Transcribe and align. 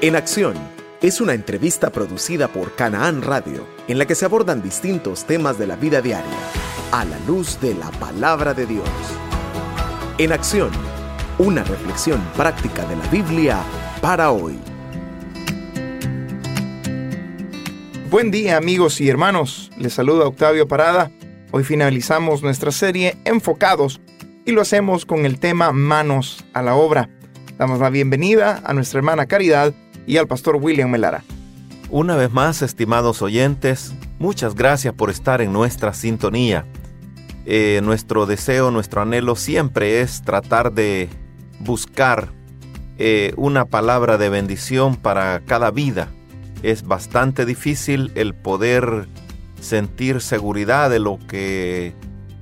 En 0.00 0.16
Acción 0.16 0.54
es 1.00 1.20
una 1.20 1.32
entrevista 1.32 1.90
producida 1.90 2.48
por 2.48 2.74
Canaán 2.74 3.22
Radio, 3.22 3.66
en 3.88 3.98
la 3.98 4.06
que 4.06 4.14
se 4.14 4.26
abordan 4.26 4.62
distintos 4.62 5.24
temas 5.24 5.58
de 5.58 5.66
la 5.66 5.76
vida 5.76 6.02
diaria, 6.02 6.30
a 6.92 7.04
la 7.04 7.18
luz 7.20 7.58
de 7.60 7.74
la 7.74 7.90
palabra 7.92 8.52
de 8.52 8.66
Dios. 8.66 8.88
En 10.18 10.32
Acción, 10.32 10.70
una 11.38 11.64
reflexión 11.64 12.22
práctica 12.36 12.84
de 12.86 12.96
la 12.96 13.06
Biblia 13.06 13.58
para 14.02 14.30
hoy. 14.30 14.58
Buen 18.10 18.30
día 18.30 18.58
amigos 18.58 19.00
y 19.00 19.08
hermanos, 19.08 19.70
les 19.78 19.94
saluda 19.94 20.26
Octavio 20.26 20.68
Parada. 20.68 21.10
Hoy 21.50 21.64
finalizamos 21.64 22.42
nuestra 22.42 22.72
serie 22.72 23.16
Enfocados 23.24 24.00
y 24.44 24.52
lo 24.52 24.60
hacemos 24.60 25.06
con 25.06 25.24
el 25.24 25.38
tema 25.38 25.72
Manos 25.72 26.44
a 26.52 26.62
la 26.62 26.74
obra. 26.74 27.08
Damos 27.56 27.78
la 27.78 27.88
bienvenida 27.88 28.60
a 28.64 28.74
nuestra 28.74 28.98
hermana 28.98 29.26
Caridad 29.26 29.72
y 30.06 30.16
al 30.16 30.26
pastor 30.26 30.56
William 30.56 30.90
Melara. 30.90 31.24
Una 31.90 32.16
vez 32.16 32.32
más, 32.32 32.62
estimados 32.62 33.22
oyentes, 33.22 33.94
muchas 34.18 34.54
gracias 34.54 34.94
por 34.94 35.10
estar 35.10 35.40
en 35.40 35.52
nuestra 35.52 35.94
sintonía. 35.94 36.66
Eh, 37.46 37.80
nuestro 37.82 38.26
deseo, 38.26 38.70
nuestro 38.70 39.02
anhelo 39.02 39.36
siempre 39.36 40.00
es 40.00 40.22
tratar 40.22 40.72
de 40.72 41.08
buscar 41.60 42.30
eh, 42.98 43.32
una 43.36 43.66
palabra 43.66 44.18
de 44.18 44.28
bendición 44.28 44.96
para 44.96 45.40
cada 45.40 45.70
vida. 45.70 46.08
Es 46.62 46.84
bastante 46.84 47.44
difícil 47.44 48.12
el 48.14 48.34
poder 48.34 49.08
sentir 49.60 50.20
seguridad 50.20 50.90
de 50.90 50.98
lo 50.98 51.18
que 51.28 51.94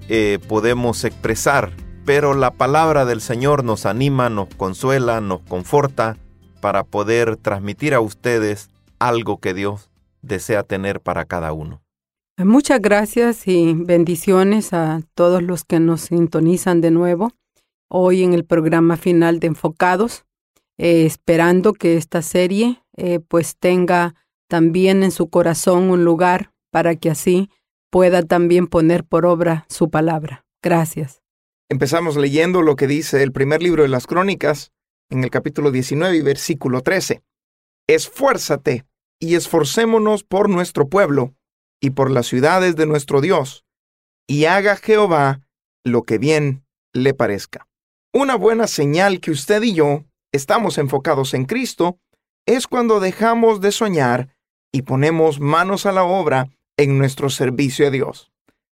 eh, 0.09 0.39
podemos 0.49 1.05
expresar 1.05 1.73
pero 2.05 2.35
la 2.35 2.53
palabra 2.53 3.05
del 3.05 3.21
Señor 3.21 3.65
nos 3.65 3.87
anima, 3.87 4.29
nos 4.29 4.49
consuela, 4.57 5.21
nos 5.21 5.41
conforta 5.41 6.17
para 6.63 6.85
poder 6.85 7.37
transmitir 7.37 7.93
a 7.93 8.01
ustedes 8.01 8.71
algo 9.01 9.39
que 9.39 9.53
Dios 9.53 9.91
desea 10.23 10.63
tener 10.63 11.01
para 11.01 11.25
cada 11.25 11.53
uno. 11.53 11.83
Muchas 12.39 12.81
gracias 12.81 13.49
y 13.49 13.75
bendiciones 13.75 14.73
a 14.73 15.03
todos 15.15 15.43
los 15.43 15.65
que 15.65 15.81
nos 15.81 16.03
sintonizan 16.03 16.81
de 16.81 16.93
nuevo 16.93 17.33
hoy 17.89 18.23
en 18.23 18.33
el 18.33 18.45
programa 18.45 18.97
final 18.97 19.41
de 19.41 19.49
Enfocados, 19.49 20.25
eh, 20.79 21.05
esperando 21.05 21.73
que 21.73 21.97
esta 21.97 22.23
serie 22.23 22.81
eh, 22.97 23.19
pues 23.19 23.57
tenga 23.57 24.15
también 24.49 25.03
en 25.03 25.11
su 25.11 25.29
corazón 25.29 25.91
un 25.91 26.05
lugar 26.05 26.53
para 26.71 26.95
que 26.95 27.11
así 27.11 27.51
pueda 27.91 28.23
también 28.23 28.69
poner 28.69 29.05
por 29.05 29.27
obra 29.27 29.67
su 29.69 29.91
palabra. 29.91 30.47
Gracias. 30.63 31.23
Empezamos 31.69 32.17
leyendo 32.17 32.63
lo 32.63 32.77
que 32.77 32.87
dice 32.87 33.23
el 33.25 33.33
primer 33.33 33.63
libro 33.63 33.83
de 33.83 33.89
las 33.89 34.07
Crónicas, 34.07 34.73
en 35.13 35.25
el 35.25 35.31
capítulo 35.31 35.71
19 35.71 36.17
y 36.17 36.23
versículo 36.23 36.81
13. 36.81 37.23
Esfuérzate 37.87 38.87
y 39.21 39.35
esforcémonos 39.35 40.25
por 40.25 40.49
nuestro 40.49 40.89
pueblo 40.89 41.35
y 41.83 41.91
por 41.91 42.11
las 42.11 42.27
ciudades 42.27 42.77
de 42.77 42.87
nuestro 42.87 43.21
Dios, 43.21 43.67
y 44.27 44.47
haga 44.47 44.77
Jehová 44.77 45.43
lo 45.85 46.05
que 46.05 46.17
bien 46.17 46.65
le 46.95 47.13
parezca. 47.13 47.69
Una 48.15 48.37
buena 48.37 48.67
señal 48.67 49.21
que 49.21 49.33
usted 49.33 49.63
y 49.63 49.75
yo 49.75 50.05
estamos 50.33 50.79
enfocados 50.79 51.35
en 51.35 51.45
Cristo 51.45 51.99
es 52.47 52.67
cuando 52.67 52.99
dejamos 52.99 53.61
de 53.61 53.73
soñar 53.73 54.35
y 54.73 54.83
ponemos 54.83 55.41
manos 55.41 55.85
a 55.85 55.93
la 55.93 56.05
obra 56.05 56.49
en 56.79 56.97
nuestro 56.97 57.29
servicio 57.29 57.87
a 57.87 57.91
Dios. 57.91 58.33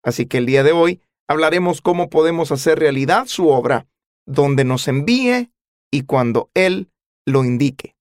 Así 0.04 0.26
que 0.26 0.40
el 0.40 0.48
día 0.48 0.64
de 0.64 0.72
hoy 0.72 1.00
hablaremos 1.28 1.82
cómo 1.82 2.10
podemos 2.10 2.52
hacer 2.52 2.80
realidad 2.80 3.28
su 3.28 3.50
obra, 3.50 3.86
donde 4.26 4.64
nos 4.64 4.88
envíe 4.88 5.53
y 5.94 6.02
cuando 6.02 6.50
Él 6.56 6.90
lo 7.24 7.46
indique. 7.46 7.96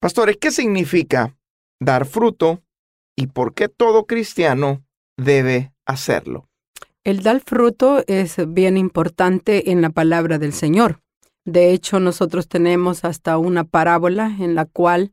Pastores, 0.00 0.36
¿qué 0.40 0.52
significa 0.52 1.36
dar 1.80 2.06
fruto 2.06 2.62
y 3.16 3.26
por 3.26 3.54
qué 3.54 3.68
todo 3.68 4.06
cristiano 4.06 4.84
debe 5.16 5.72
hacerlo? 5.84 6.48
El 7.02 7.24
dar 7.24 7.40
fruto 7.40 8.04
es 8.06 8.36
bien 8.46 8.76
importante 8.76 9.72
en 9.72 9.82
la 9.82 9.90
palabra 9.90 10.38
del 10.38 10.52
Señor. 10.52 11.00
De 11.44 11.72
hecho, 11.72 11.98
nosotros 11.98 12.46
tenemos 12.46 13.04
hasta 13.04 13.36
una 13.36 13.64
parábola 13.64 14.36
en 14.38 14.54
la 14.54 14.64
cual 14.64 15.12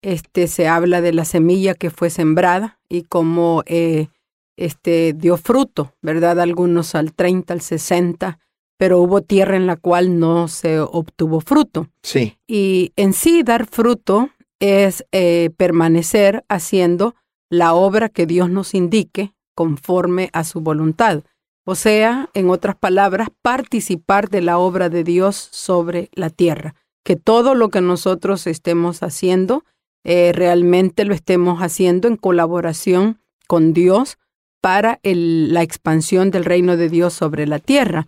este, 0.00 0.48
se 0.48 0.68
habla 0.68 1.02
de 1.02 1.12
la 1.12 1.26
semilla 1.26 1.74
que 1.74 1.90
fue 1.90 2.08
sembrada 2.08 2.80
y 2.88 3.02
cómo 3.02 3.62
eh, 3.66 4.08
este, 4.56 5.12
dio 5.12 5.36
fruto, 5.36 5.92
¿verdad? 6.00 6.40
Algunos 6.40 6.94
al 6.94 7.12
30, 7.12 7.52
al 7.52 7.60
60, 7.60 8.38
pero 8.78 9.00
hubo 9.00 9.20
tierra 9.20 9.56
en 9.56 9.66
la 9.66 9.76
cual 9.76 10.18
no 10.18 10.48
se 10.48 10.80
obtuvo 10.80 11.40
fruto. 11.40 11.88
Sí. 12.02 12.38
Y 12.46 12.92
en 12.96 13.12
sí 13.12 13.42
dar 13.42 13.66
fruto 13.66 14.30
es 14.60 15.04
eh, 15.12 15.50
permanecer 15.56 16.44
haciendo 16.48 17.14
la 17.50 17.74
obra 17.74 18.08
que 18.08 18.24
Dios 18.24 18.50
nos 18.50 18.74
indique 18.74 19.34
conforme 19.54 20.30
a 20.32 20.44
su 20.44 20.60
voluntad. 20.60 21.22
O 21.64 21.74
sea, 21.74 22.30
en 22.32 22.48
otras 22.48 22.76
palabras, 22.76 23.28
participar 23.42 24.30
de 24.30 24.40
la 24.40 24.58
obra 24.58 24.88
de 24.88 25.04
Dios 25.04 25.36
sobre 25.36 26.08
la 26.14 26.30
tierra. 26.30 26.74
Que 27.04 27.16
todo 27.16 27.54
lo 27.54 27.68
que 27.68 27.80
nosotros 27.80 28.46
estemos 28.46 29.02
haciendo, 29.02 29.64
eh, 30.04 30.32
realmente 30.32 31.04
lo 31.04 31.14
estemos 31.14 31.60
haciendo 31.60 32.08
en 32.08 32.16
colaboración 32.16 33.20
con 33.46 33.72
Dios 33.72 34.18
para 34.60 35.00
la 35.02 35.62
expansión 35.62 36.30
del 36.30 36.44
reino 36.44 36.76
de 36.76 36.88
Dios 36.88 37.12
sobre 37.12 37.46
la 37.46 37.58
tierra. 37.58 38.06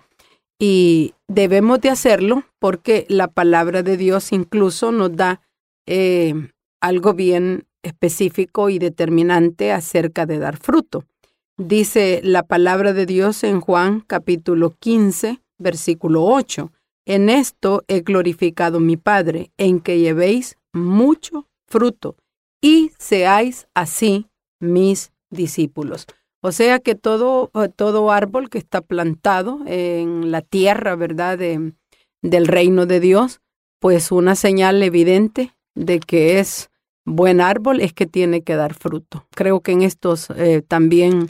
Y 0.62 1.14
debemos 1.26 1.80
de 1.80 1.88
hacerlo 1.88 2.44
porque 2.58 3.06
la 3.08 3.28
palabra 3.28 3.82
de 3.82 3.96
Dios 3.96 4.30
incluso 4.30 4.92
nos 4.92 5.16
da 5.16 5.40
eh, 5.86 6.34
algo 6.82 7.14
bien 7.14 7.66
específico 7.82 8.68
y 8.68 8.78
determinante 8.78 9.72
acerca 9.72 10.26
de 10.26 10.38
dar 10.38 10.58
fruto. 10.58 11.06
Dice 11.56 12.20
la 12.22 12.42
palabra 12.42 12.92
de 12.92 13.06
Dios 13.06 13.42
en 13.42 13.62
Juan 13.62 14.00
capítulo 14.06 14.76
15, 14.78 15.40
versículo 15.58 16.24
8. 16.24 16.70
En 17.06 17.30
esto 17.30 17.82
he 17.88 18.02
glorificado 18.02 18.80
mi 18.80 18.98
Padre, 18.98 19.52
en 19.56 19.80
que 19.80 19.98
llevéis 19.98 20.58
mucho 20.74 21.48
fruto 21.68 22.16
y 22.60 22.92
seáis 22.98 23.66
así 23.72 24.26
mis 24.60 25.10
discípulos. 25.30 26.06
O 26.42 26.52
sea 26.52 26.78
que 26.78 26.94
todo, 26.94 27.50
eh, 27.54 27.68
todo 27.74 28.10
árbol 28.10 28.48
que 28.48 28.58
está 28.58 28.80
plantado 28.80 29.60
en 29.66 30.30
la 30.30 30.40
tierra, 30.40 30.96
¿verdad? 30.96 31.38
De, 31.38 31.72
del 32.22 32.46
reino 32.46 32.86
de 32.86 33.00
Dios, 33.00 33.40
pues 33.78 34.12
una 34.12 34.34
señal 34.34 34.82
evidente 34.82 35.54
de 35.74 36.00
que 36.00 36.38
es 36.38 36.70
buen 37.04 37.40
árbol 37.40 37.80
es 37.80 37.92
que 37.92 38.06
tiene 38.06 38.42
que 38.42 38.56
dar 38.56 38.74
fruto. 38.74 39.26
Creo 39.34 39.60
que 39.60 39.72
en 39.72 39.82
estos 39.82 40.30
eh, 40.30 40.62
también 40.66 41.26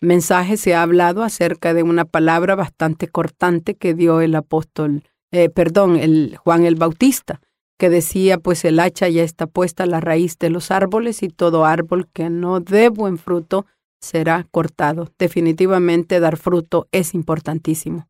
mensajes 0.00 0.60
se 0.60 0.74
ha 0.74 0.82
hablado 0.82 1.22
acerca 1.22 1.74
de 1.74 1.82
una 1.82 2.04
palabra 2.04 2.54
bastante 2.54 3.08
cortante 3.08 3.74
que 3.74 3.94
dio 3.94 4.20
el 4.20 4.34
apóstol, 4.34 5.02
eh, 5.32 5.48
perdón, 5.48 5.96
el 5.96 6.36
Juan 6.36 6.64
el 6.64 6.76
Bautista, 6.76 7.40
que 7.78 7.90
decía, 7.90 8.38
pues 8.38 8.64
el 8.64 8.78
hacha 8.78 9.08
ya 9.08 9.22
está 9.22 9.46
puesta 9.46 9.84
a 9.84 9.86
la 9.86 10.00
raíz 10.00 10.38
de 10.38 10.50
los 10.50 10.70
árboles 10.70 11.22
y 11.22 11.28
todo 11.28 11.64
árbol 11.64 12.08
que 12.12 12.30
no 12.30 12.60
dé 12.60 12.88
buen 12.88 13.18
fruto 13.18 13.66
será 14.04 14.46
cortado. 14.50 15.10
Definitivamente 15.18 16.20
dar 16.20 16.36
fruto 16.36 16.88
es 16.92 17.14
importantísimo. 17.14 18.08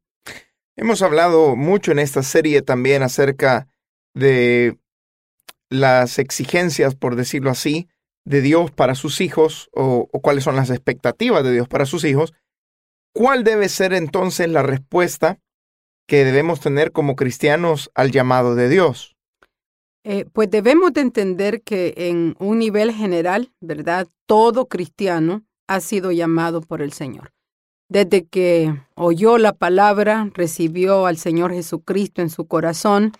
Hemos 0.76 1.02
hablado 1.02 1.54
mucho 1.56 1.92
en 1.92 2.00
esta 2.00 2.22
serie 2.22 2.60
también 2.62 3.02
acerca 3.02 3.68
de 4.12 4.76
las 5.70 6.18
exigencias, 6.18 6.94
por 6.94 7.16
decirlo 7.16 7.50
así, 7.50 7.88
de 8.24 8.40
Dios 8.40 8.70
para 8.70 8.94
sus 8.94 9.20
hijos 9.20 9.68
o, 9.72 10.08
cuáles 10.22 10.44
son 10.44 10.56
las 10.56 10.70
expectativas 10.70 11.44
de 11.44 11.52
Dios 11.52 11.68
para 11.68 11.86
sus 11.86 12.04
hijos. 12.04 12.32
¿Cuál 13.12 13.44
debe 13.44 13.68
ser 13.68 13.92
entonces 13.92 14.48
la 14.48 14.62
respuesta 14.62 15.38
que 16.08 16.24
debemos 16.24 16.60
tener 16.60 16.90
como 16.90 17.16
cristianos 17.16 17.90
al 17.94 18.10
llamado 18.10 18.54
de 18.56 18.68
Dios? 18.68 19.16
Eh, 20.02 20.26
pues 20.32 20.50
debemos 20.50 20.92
de 20.92 21.00
entender 21.00 21.62
que 21.62 21.94
en 21.96 22.34
un 22.38 22.58
nivel 22.58 22.92
general, 22.92 23.52
¿verdad? 23.60 24.08
Todo 24.26 24.68
cristiano 24.68 25.44
ha 25.66 25.80
sido 25.80 26.12
llamado 26.12 26.60
por 26.60 26.82
el 26.82 26.92
Señor. 26.92 27.32
Desde 27.88 28.24
que 28.24 28.74
oyó 28.94 29.38
la 29.38 29.52
palabra, 29.52 30.30
recibió 30.34 31.06
al 31.06 31.18
Señor 31.18 31.52
Jesucristo 31.52 32.22
en 32.22 32.30
su 32.30 32.46
corazón, 32.46 33.12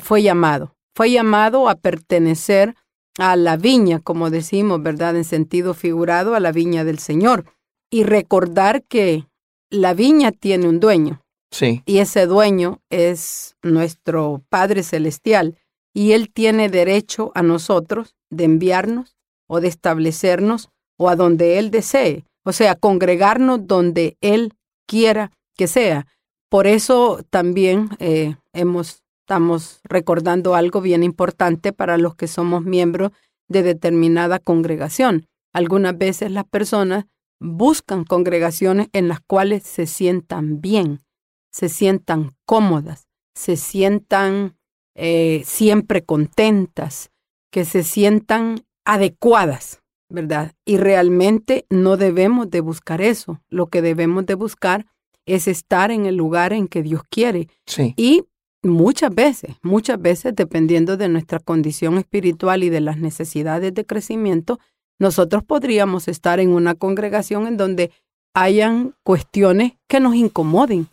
fue 0.00 0.22
llamado. 0.22 0.74
Fue 0.94 1.10
llamado 1.10 1.68
a 1.68 1.76
pertenecer 1.76 2.74
a 3.18 3.36
la 3.36 3.56
viña, 3.56 4.00
como 4.00 4.30
decimos, 4.30 4.82
¿verdad? 4.82 5.16
En 5.16 5.24
sentido 5.24 5.74
figurado, 5.74 6.34
a 6.34 6.40
la 6.40 6.52
viña 6.52 6.84
del 6.84 6.98
Señor. 6.98 7.44
Y 7.90 8.04
recordar 8.04 8.84
que 8.84 9.26
la 9.70 9.94
viña 9.94 10.32
tiene 10.32 10.68
un 10.68 10.80
dueño. 10.80 11.22
Sí. 11.50 11.82
Y 11.86 11.98
ese 11.98 12.26
dueño 12.26 12.80
es 12.90 13.56
nuestro 13.62 14.42
Padre 14.48 14.82
Celestial. 14.82 15.58
Y 15.92 16.12
Él 16.12 16.30
tiene 16.32 16.68
derecho 16.68 17.32
a 17.34 17.42
nosotros 17.42 18.14
de 18.30 18.44
enviarnos 18.44 19.16
o 19.48 19.60
de 19.60 19.68
establecernos 19.68 20.70
o 21.00 21.08
a 21.08 21.16
donde 21.16 21.58
Él 21.58 21.70
desee, 21.70 22.24
o 22.44 22.52
sea, 22.52 22.74
congregarnos 22.74 23.66
donde 23.66 24.18
Él 24.20 24.52
quiera 24.86 25.32
que 25.56 25.66
sea. 25.66 26.06
Por 26.50 26.66
eso 26.66 27.24
también 27.30 27.88
eh, 28.00 28.36
hemos 28.52 29.02
estamos 29.30 29.78
recordando 29.84 30.56
algo 30.56 30.80
bien 30.80 31.04
importante 31.04 31.72
para 31.72 31.96
los 31.98 32.16
que 32.16 32.26
somos 32.26 32.64
miembros 32.64 33.12
de 33.48 33.62
determinada 33.62 34.40
congregación. 34.40 35.28
Algunas 35.54 35.96
veces 35.96 36.32
las 36.32 36.44
personas 36.46 37.04
buscan 37.38 38.02
congregaciones 38.02 38.88
en 38.92 39.06
las 39.06 39.20
cuales 39.20 39.62
se 39.62 39.86
sientan 39.86 40.60
bien, 40.60 41.04
se 41.52 41.68
sientan 41.68 42.34
cómodas, 42.44 43.06
se 43.36 43.56
sientan 43.56 44.56
eh, 44.96 45.42
siempre 45.44 46.02
contentas, 46.02 47.12
que 47.52 47.64
se 47.64 47.84
sientan 47.84 48.64
adecuadas, 48.84 49.79
¿verdad? 50.10 50.52
Y 50.64 50.76
realmente 50.76 51.66
no 51.70 51.96
debemos 51.96 52.50
de 52.50 52.60
buscar 52.60 53.00
eso. 53.00 53.40
Lo 53.48 53.68
que 53.68 53.82
debemos 53.82 54.26
de 54.26 54.34
buscar 54.34 54.86
es 55.26 55.48
estar 55.48 55.90
en 55.90 56.06
el 56.06 56.16
lugar 56.16 56.52
en 56.52 56.68
que 56.68 56.82
Dios 56.82 57.02
quiere. 57.08 57.48
Sí. 57.66 57.94
Y 57.96 58.24
muchas 58.62 59.14
veces, 59.14 59.56
muchas 59.62 60.00
veces, 60.00 60.34
dependiendo 60.34 60.96
de 60.96 61.08
nuestra 61.08 61.38
condición 61.38 61.98
espiritual 61.98 62.62
y 62.62 62.70
de 62.70 62.80
las 62.80 62.98
necesidades 62.98 63.72
de 63.72 63.86
crecimiento, 63.86 64.58
nosotros 64.98 65.42
podríamos 65.44 66.08
estar 66.08 66.40
en 66.40 66.50
una 66.50 66.74
congregación 66.74 67.46
en 67.46 67.56
donde 67.56 67.90
hayan 68.34 68.94
cuestiones 69.02 69.72
que 69.88 70.00
nos 70.00 70.14
incomoden, 70.14 70.88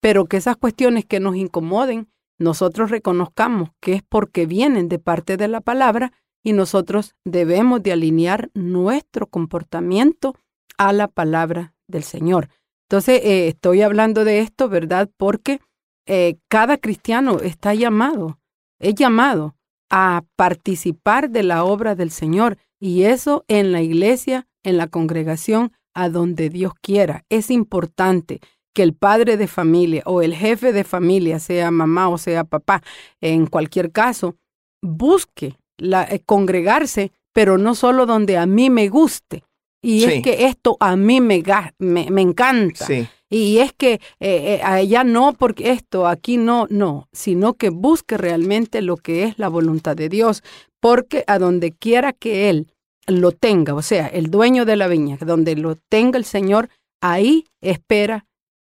pero 0.00 0.26
que 0.26 0.38
esas 0.38 0.56
cuestiones 0.56 1.04
que 1.04 1.20
nos 1.20 1.36
incomoden, 1.36 2.08
nosotros 2.38 2.90
reconozcamos 2.90 3.70
que 3.80 3.94
es 3.94 4.02
porque 4.02 4.46
vienen 4.46 4.88
de 4.88 4.98
parte 4.98 5.36
de 5.36 5.48
la 5.48 5.60
palabra 5.60 6.12
y 6.42 6.52
nosotros 6.52 7.14
debemos 7.24 7.82
de 7.82 7.92
alinear 7.92 8.50
nuestro 8.54 9.26
comportamiento 9.26 10.34
a 10.78 10.92
la 10.92 11.08
palabra 11.08 11.74
del 11.86 12.02
Señor. 12.02 12.48
Entonces, 12.88 13.20
eh, 13.22 13.48
estoy 13.48 13.82
hablando 13.82 14.24
de 14.24 14.40
esto, 14.40 14.68
¿verdad? 14.68 15.10
Porque 15.16 15.60
eh, 16.06 16.36
cada 16.48 16.78
cristiano 16.78 17.38
está 17.38 17.74
llamado, 17.74 18.38
es 18.80 18.94
llamado 18.94 19.56
a 19.90 20.24
participar 20.36 21.30
de 21.30 21.42
la 21.42 21.64
obra 21.64 21.94
del 21.94 22.10
Señor 22.10 22.58
y 22.80 23.04
eso 23.04 23.44
en 23.48 23.72
la 23.72 23.82
iglesia, 23.82 24.48
en 24.64 24.76
la 24.76 24.88
congregación, 24.88 25.72
a 25.94 26.08
donde 26.08 26.48
Dios 26.48 26.72
quiera. 26.80 27.24
Es 27.28 27.50
importante 27.50 28.40
que 28.74 28.82
el 28.82 28.94
padre 28.94 29.36
de 29.36 29.46
familia 29.46 30.02
o 30.06 30.22
el 30.22 30.34
jefe 30.34 30.72
de 30.72 30.84
familia, 30.84 31.38
sea 31.38 31.70
mamá 31.70 32.08
o 32.08 32.18
sea 32.18 32.44
papá, 32.44 32.82
en 33.20 33.46
cualquier 33.46 33.92
caso, 33.92 34.36
busque 34.80 35.56
la, 35.82 36.04
eh, 36.04 36.20
congregarse, 36.24 37.12
pero 37.32 37.58
no 37.58 37.74
solo 37.74 38.06
donde 38.06 38.36
a 38.38 38.46
mí 38.46 38.70
me 38.70 38.88
guste. 38.88 39.44
Y 39.82 40.02
Sí. 40.02 40.12
es 40.12 40.22
que 40.22 40.46
esto 40.46 40.76
a 40.80 40.96
mí 40.96 41.20
me, 41.20 41.42
me, 41.78 42.10
me 42.10 42.22
encanta. 42.22 42.86
Sí. 42.86 43.06
Y 43.28 43.58
es 43.58 43.72
que 43.72 43.94
eh, 43.94 44.00
eh, 44.20 44.60
allá 44.62 45.04
no, 45.04 45.32
porque 45.32 45.70
esto, 45.72 46.06
aquí 46.06 46.36
no, 46.36 46.66
no, 46.70 47.08
sino 47.12 47.54
que 47.54 47.70
busque 47.70 48.16
realmente 48.18 48.82
lo 48.82 48.96
que 48.96 49.24
es 49.24 49.38
la 49.38 49.48
voluntad 49.48 49.96
de 49.96 50.08
Dios, 50.08 50.42
porque 50.80 51.24
a 51.26 51.38
donde 51.38 51.72
quiera 51.72 52.12
que 52.12 52.50
Él 52.50 52.72
lo 53.06 53.32
tenga, 53.32 53.74
o 53.74 53.82
sea, 53.82 54.06
el 54.06 54.30
dueño 54.30 54.64
de 54.64 54.76
la 54.76 54.86
viña, 54.86 55.16
donde 55.20 55.56
lo 55.56 55.76
tenga 55.76 56.18
el 56.18 56.24
Señor, 56.26 56.68
ahí 57.00 57.46
espera 57.62 58.26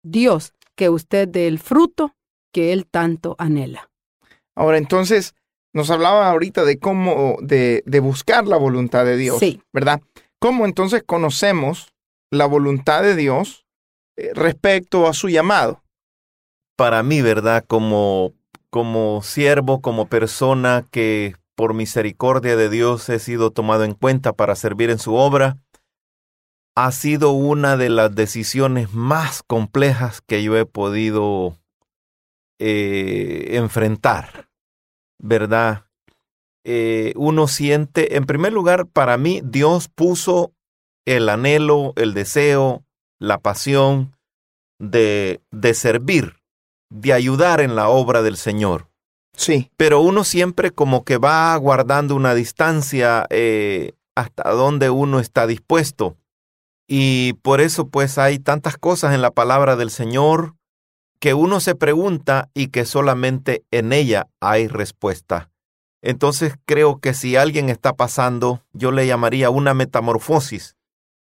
Dios 0.03 0.53
que 0.75 0.89
usted 0.89 1.27
dé 1.27 1.47
el 1.47 1.59
fruto 1.59 2.15
que 2.51 2.73
Él 2.73 2.85
tanto 2.87 3.35
anhela. 3.37 3.89
Ahora, 4.55 4.77
entonces, 4.79 5.35
nos 5.77 5.89
hablaba 5.91 6.29
ahorita 6.29 6.65
de 6.65 6.77
cómo, 6.79 7.37
de, 7.41 7.83
de 7.85 7.99
buscar 8.01 8.45
la 8.47 8.57
voluntad 8.57 9.05
de 9.05 9.15
Dios, 9.15 9.39
Sí. 9.39 9.61
¿verdad? 9.71 10.01
¿Cómo 10.39 10.65
entonces 10.65 11.03
conocemos 11.05 11.93
la 12.31 12.45
voluntad 12.45 13.03
de 13.03 13.15
Dios 13.15 13.65
eh, 14.17 14.31
respecto 14.33 15.07
a 15.07 15.13
su 15.13 15.29
llamado? 15.29 15.81
para 16.75 17.01
mí, 17.01 17.23
¿verdad? 17.23 17.65
Como, 17.67 18.33
como 18.69 19.23
siervo, 19.23 19.81
como 19.81 20.07
persona 20.09 20.85
que 20.91 21.35
por 21.55 21.73
misericordia 21.73 22.55
de 22.55 22.69
Dios 22.69 23.09
he 23.09 23.17
sido 23.17 23.49
tomado 23.49 23.83
en 23.83 23.95
cuenta 23.95 24.33
para 24.33 24.53
servir 24.55 24.91
en 24.91 24.99
su 24.99 25.15
obra, 25.15 25.57
ha 26.75 26.91
sido 26.91 27.31
una 27.31 27.77
de 27.77 27.89
las 27.89 28.13
decisiones 28.13 28.93
más 28.93 29.41
complejas 29.41 30.21
que 30.21 30.43
yo 30.43 30.55
he 30.55 30.65
podido 30.67 31.57
eh, 32.59 33.55
enfrentar, 33.57 34.46
¿verdad? 35.19 35.85
Eh, 36.63 37.13
uno 37.15 37.47
siente, 37.47 38.17
en 38.17 38.25
primer 38.25 38.53
lugar, 38.53 38.87
para 38.87 39.17
mí 39.17 39.41
Dios 39.43 39.87
puso 39.87 40.53
el 41.05 41.29
anhelo, 41.29 41.93
el 41.95 42.13
deseo, 42.13 42.83
la 43.19 43.39
pasión 43.39 44.17
de, 44.79 45.41
de 45.51 45.73
servir 45.73 46.37
de 46.89 47.13
ayudar 47.13 47.61
en 47.61 47.75
la 47.75 47.89
obra 47.89 48.21
del 48.21 48.37
Señor. 48.37 48.89
Sí, 49.33 49.69
Pero 49.77 50.01
uno 50.01 50.23
siempre 50.23 50.71
como 50.71 51.03
que 51.03 51.17
va 51.17 51.55
guardando 51.57 52.15
una 52.15 52.33
distancia 52.33 53.27
eh, 53.29 53.93
hasta 54.15 54.49
donde 54.51 54.89
uno 54.89 55.19
está 55.19 55.45
dispuesto. 55.45 56.17
Y 56.87 57.33
por 57.43 57.61
eso 57.61 57.89
pues 57.89 58.17
hay 58.17 58.39
tantas 58.39 58.77
cosas 58.77 59.13
en 59.13 59.21
la 59.21 59.31
palabra 59.31 59.75
del 59.75 59.91
Señor 59.91 60.55
que 61.19 61.33
uno 61.33 61.59
se 61.59 61.75
pregunta 61.75 62.49
y 62.53 62.67
que 62.67 62.85
solamente 62.85 63.63
en 63.71 63.93
ella 63.93 64.27
hay 64.39 64.67
respuesta. 64.67 65.51
Entonces 66.01 66.53
creo 66.65 66.99
que 66.99 67.13
si 67.13 67.35
alguien 67.35 67.69
está 67.69 67.93
pasando, 67.93 68.63
yo 68.73 68.91
le 68.91 69.07
llamaría 69.07 69.49
una 69.49 69.73
metamorfosis, 69.73 70.75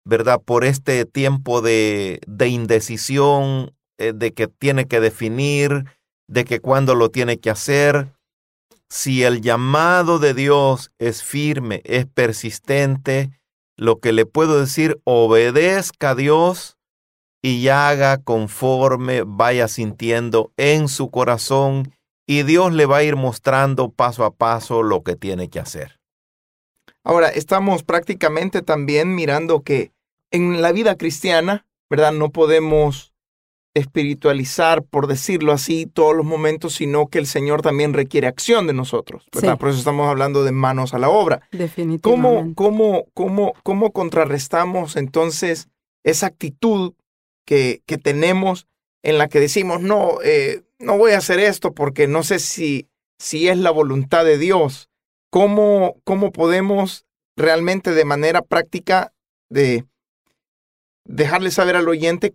¿verdad? 0.05 0.41
Por 0.44 0.65
este 0.65 1.05
tiempo 1.05 1.62
de, 1.62 2.21
de 2.27 2.49
indecisión, 2.49 3.75
eh, 3.99 4.12
de 4.15 4.33
que 4.35 4.49
tiene 4.49 4.87
que 4.87 5.00
definir, 5.00 5.85
de 6.29 6.44
que 6.44 6.61
cuándo 6.61 6.94
lo 6.94 7.11
tiene 7.11 7.38
que 7.38 7.50
hacer. 7.50 8.12
Si 8.91 9.23
el 9.23 9.41
llamado 9.41 10.19
de 10.19 10.35
Dios 10.35 10.93
es 10.99 11.23
firme, 11.23 11.81
es 11.85 12.06
persistente, 12.06 13.31
lo 13.77 14.00
que 14.00 14.12
le 14.12 14.27
puedo 14.27 14.61
decir, 14.61 15.00
obedezca 15.05 16.11
a 16.11 16.15
Dios 16.15 16.75
y 17.47 17.69
haga 17.69 18.19
conforme 18.19 19.23
vaya 19.25 19.69
sintiendo 19.69 20.51
en 20.57 20.89
su 20.89 21.13
corazón 21.13 21.95
y 22.27 22.43
Dios 22.43 22.73
le 22.73 22.87
va 22.87 22.97
a 22.97 23.03
ir 23.05 23.15
mostrando 23.15 23.93
paso 23.93 24.25
a 24.25 24.35
paso 24.35 24.83
lo 24.83 25.05
que 25.05 25.15
tiene 25.15 25.49
que 25.49 25.61
hacer. 25.61 26.01
Ahora, 27.05 27.29
estamos 27.29 27.85
prácticamente 27.85 28.63
también 28.63 29.15
mirando 29.15 29.63
que 29.63 29.93
en 30.33 30.61
la 30.61 30.73
vida 30.73 30.97
cristiana, 30.97 31.69
¿verdad? 31.89 32.11
No 32.11 32.31
podemos 32.33 33.15
espiritualizar, 33.75 34.83
por 34.83 35.07
decirlo 35.07 35.53
así, 35.53 35.87
todos 35.87 36.17
los 36.17 36.27
momentos, 36.27 36.75
sino 36.75 37.07
que 37.07 37.21
el 37.21 37.29
Señor 37.29 37.63
también 37.63 37.93
requiere 37.93 38.27
acción 38.27 38.67
de 38.67 38.73
nosotros, 38.73 39.25
¿verdad? 39.33 39.53
Sí. 39.53 39.59
Por 39.61 39.69
eso 39.69 39.79
estamos 39.79 40.09
hablando 40.09 40.43
de 40.43 40.51
manos 40.51 40.95
a 40.95 40.99
la 40.99 41.11
obra. 41.11 41.43
¿Cómo, 41.53 41.62
Definitivamente. 41.62 42.55
cómo, 42.57 43.05
cómo, 43.15 43.53
cómo 43.62 43.93
contrarrestamos 43.93 44.97
entonces 44.97 45.69
esa 46.03 46.26
actitud 46.26 46.95
que, 47.47 47.83
que 47.87 47.97
tenemos 47.97 48.67
en 49.03 49.17
la 49.19 49.29
que 49.29 49.41
decimos, 49.41 49.81
no, 49.81 50.19
eh, 50.23 50.62
no 50.79 50.99
voy 50.99 51.12
a 51.12 51.19
hacer 51.19 51.38
esto 51.38 51.73
porque 51.73 52.09
no 52.09 52.23
sé 52.23 52.38
si, 52.41 52.88
si 53.19 53.49
es 53.49 53.57
la 53.57 53.71
voluntad 53.71 54.25
de 54.25 54.37
Dios? 54.37 54.91
¿Cómo, 55.31 55.97
cómo 56.05 56.33
podemos 56.33 57.07
realmente 57.37 57.93
de 57.93 58.05
manera 58.05 58.43
práctica 58.43 59.12
de 59.49 59.85
dejarle 61.05 61.50
saber 61.50 61.76
al 61.76 61.88
oyente 61.88 62.35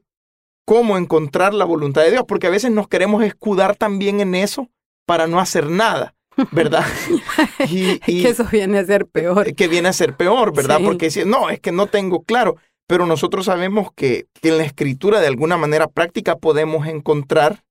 cómo 0.65 0.98
encontrar 0.98 1.53
la 1.53 1.65
voluntad 1.65 2.03
de 2.03 2.12
Dios? 2.12 2.24
Porque 2.27 2.48
a 2.48 2.51
veces 2.51 2.72
nos 2.72 2.88
queremos 2.88 3.24
escudar 3.24 3.75
también 3.75 4.20
en 4.22 4.36
eso 4.36 4.70
para 5.06 5.27
no 5.27 5.39
hacer 5.39 5.70
nada, 5.70 6.15
¿verdad? 6.51 6.86
y, 7.70 8.00
y- 8.08 8.22
que 8.24 8.30
eso 8.30 8.46
viene 8.51 8.80
a 8.80 8.86
ser 8.86 9.08
peor. 9.08 9.53
que 9.56 9.68
viene 9.68 9.89
a 9.89 9.94
ser 9.94 10.15
peor, 10.15 10.56
¿verdad? 10.56 10.77
Sí. 10.77 10.86
Porque 10.86 11.12
si 11.12 11.25
no, 11.25 11.50
es 11.50 11.60
que 11.60 11.72
no 11.72 11.88
tengo 11.88 12.24
claro, 12.24 12.56
pero 12.91 13.05
nosotros 13.05 13.45
sabemos 13.45 13.88
que, 13.95 14.25
que 14.41 14.50
en 14.50 14.57
la 14.57 14.65
escritura 14.65 15.21
de 15.21 15.27
alguna 15.27 15.55
manera 15.55 15.88
práctica 15.88 16.36
podemos 16.36 16.88
encontrar 16.88 17.63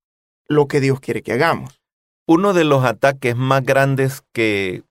lo 0.49 0.67
que 0.67 0.81
Dios 0.81 0.99
quiere 0.99 1.21
que 1.21 1.35
hagamos. 1.35 1.83
Uno 2.27 2.55
de 2.55 2.65
los 2.65 2.87
ataques 2.87 3.37
más 3.37 3.63
grandes 3.63 4.23
que 4.33 4.83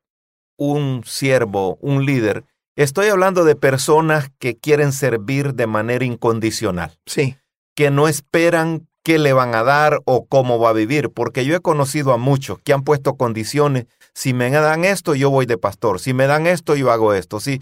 un 0.56 1.02
siervo, 1.04 1.80
un 1.82 2.06
líder, 2.06 2.44
estoy 2.76 3.08
hablando 3.08 3.44
de 3.44 3.56
personas 3.56 4.30
que 4.38 4.56
quieren 4.56 4.92
servir 4.92 5.56
de 5.56 5.66
manera 5.66 6.06
incondicional. 6.06 6.96
Sí, 7.08 7.36
que 7.76 7.90
no 7.90 8.08
esperan 8.08 8.88
qué 9.04 9.18
le 9.18 9.34
van 9.34 9.56
a 9.56 9.64
dar 9.64 10.00
o 10.06 10.28
cómo 10.28 10.60
va 10.60 10.70
a 10.70 10.74
vivir, 10.74 11.10
porque 11.10 11.44
yo 11.44 11.56
he 11.56 11.60
conocido 11.60 12.14
a 12.14 12.18
muchos 12.18 12.60
que 12.60 12.74
han 12.74 12.84
puesto 12.84 13.16
condiciones, 13.16 13.88
si 14.14 14.36
me 14.36 14.52
dan 14.52 14.86
esto, 14.86 15.16
yo 15.16 15.32
voy 15.32 15.48
de 15.48 15.58
pastor, 15.58 16.00
si 16.00 16.14
me 16.14 16.28
dan 16.28 16.46
esto, 16.46 16.76
yo 16.76 16.92
hago 16.92 17.16
esto, 17.16 17.40
sí, 17.40 17.60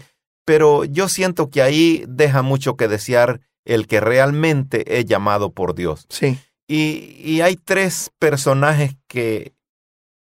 pero 0.48 0.86
yo 0.86 1.10
siento 1.10 1.50
que 1.50 1.60
ahí 1.60 2.06
deja 2.08 2.40
mucho 2.40 2.74
que 2.74 2.88
desear 2.88 3.42
el 3.66 3.86
que 3.86 4.00
realmente 4.00 4.98
es 4.98 5.04
llamado 5.04 5.52
por 5.52 5.74
Dios. 5.74 6.06
sí, 6.08 6.38
Y, 6.66 7.20
y 7.22 7.42
hay 7.42 7.56
tres 7.56 8.10
personajes 8.18 8.96
que 9.08 9.52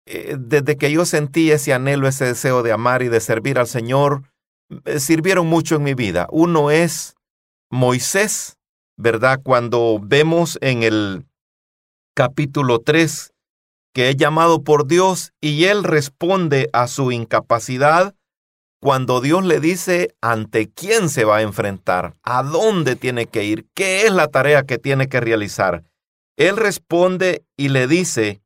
eh, 0.05 0.35
desde 0.37 0.77
que 0.77 0.91
yo 0.91 1.07
sentí 1.07 1.49
ese 1.49 1.73
anhelo, 1.73 2.07
ese 2.07 2.25
deseo 2.25 2.61
de 2.61 2.71
amar 2.71 3.01
y 3.01 3.07
de 3.07 3.19
servir 3.19 3.57
al 3.57 3.65
Señor, 3.65 4.31
eh, 4.85 4.99
sirvieron 4.99 5.47
mucho 5.47 5.77
en 5.77 5.81
mi 5.81 5.95
vida. 5.95 6.27
Uno 6.29 6.69
es 6.69 7.15
Moisés, 7.71 8.59
¿verdad? 8.97 9.39
Cuando 9.41 9.99
vemos 10.03 10.59
en 10.61 10.83
el 10.83 11.25
capítulo 12.13 12.81
3 12.81 13.33
que 13.95 14.09
es 14.09 14.17
llamado 14.17 14.63
por 14.63 14.85
Dios 14.85 15.33
y 15.41 15.63
él 15.63 15.83
responde 15.83 16.69
a 16.73 16.87
su 16.87 17.11
incapacidad 17.11 18.13
cuando 18.81 19.21
Dios 19.21 19.45
le 19.45 19.59
dice 19.59 20.15
ante 20.21 20.69
quién 20.69 21.07
se 21.09 21.23
va 21.23 21.37
a 21.37 21.41
enfrentar, 21.43 22.15
a 22.23 22.41
dónde 22.41 22.95
tiene 22.95 23.27
que 23.27 23.43
ir, 23.43 23.67
qué 23.75 24.07
es 24.07 24.11
la 24.11 24.27
tarea 24.27 24.63
que 24.63 24.79
tiene 24.79 25.07
que 25.07 25.19
realizar. 25.19 25.83
Él 26.35 26.57
responde 26.57 27.45
y 27.55 27.69
le 27.69 27.87
dice, 27.87 28.41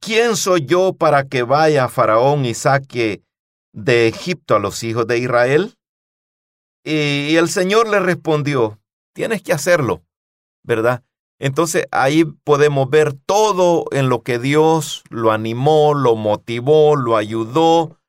¿quién 0.00 0.36
soy 0.36 0.66
yo 0.66 0.94
para 0.94 1.28
que 1.28 1.44
vaya 1.44 1.88
Faraón 1.88 2.44
y 2.44 2.54
saque 2.54 3.22
de 3.72 4.08
Egipto 4.08 4.56
a 4.56 4.58
los 4.58 4.82
hijos 4.82 5.06
de 5.06 5.18
Israel? 5.18 5.76
Y 6.84 7.36
el 7.36 7.48
Señor 7.48 7.88
le 7.88 8.00
respondió, 8.00 8.80
tienes 9.14 9.40
que 9.40 9.52
hacerlo, 9.52 10.02
¿verdad? 10.64 11.04
Entonces 11.38 11.86
ahí 11.92 12.24
podemos 12.24 12.90
ver 12.90 13.12
todo 13.12 13.84
en 13.92 14.08
lo 14.08 14.22
que 14.22 14.40
Dios 14.40 15.04
lo 15.10 15.30
animó, 15.30 15.94
lo 15.94 16.16
motivó, 16.16 16.96
lo 16.96 17.16
ayudó. 17.16 18.01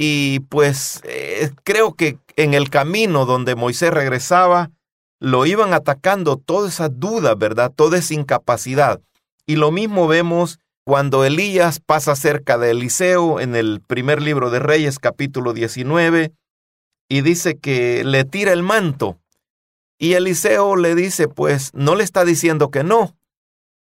Y 0.00 0.40
pues 0.48 1.02
eh, 1.04 1.50
creo 1.64 1.94
que 1.94 2.18
en 2.36 2.54
el 2.54 2.70
camino 2.70 3.26
donde 3.26 3.56
Moisés 3.56 3.90
regresaba, 3.90 4.70
lo 5.20 5.44
iban 5.44 5.74
atacando 5.74 6.36
todas 6.36 6.74
esas 6.74 6.90
dudas, 7.00 7.36
¿verdad? 7.36 7.72
Toda 7.74 7.98
esa 7.98 8.14
incapacidad. 8.14 9.00
Y 9.44 9.56
lo 9.56 9.72
mismo 9.72 10.06
vemos 10.06 10.60
cuando 10.84 11.24
Elías 11.24 11.80
pasa 11.80 12.14
cerca 12.14 12.56
de 12.56 12.70
Eliseo 12.70 13.40
en 13.40 13.56
el 13.56 13.80
primer 13.80 14.22
libro 14.22 14.50
de 14.50 14.60
Reyes, 14.60 15.00
capítulo 15.00 15.52
19, 15.52 16.32
y 17.08 17.20
dice 17.22 17.58
que 17.58 18.04
le 18.04 18.24
tira 18.24 18.52
el 18.52 18.62
manto. 18.62 19.18
Y 19.98 20.12
Eliseo 20.12 20.76
le 20.76 20.94
dice, 20.94 21.26
pues 21.26 21.74
no 21.74 21.96
le 21.96 22.04
está 22.04 22.24
diciendo 22.24 22.70
que 22.70 22.84
no, 22.84 23.16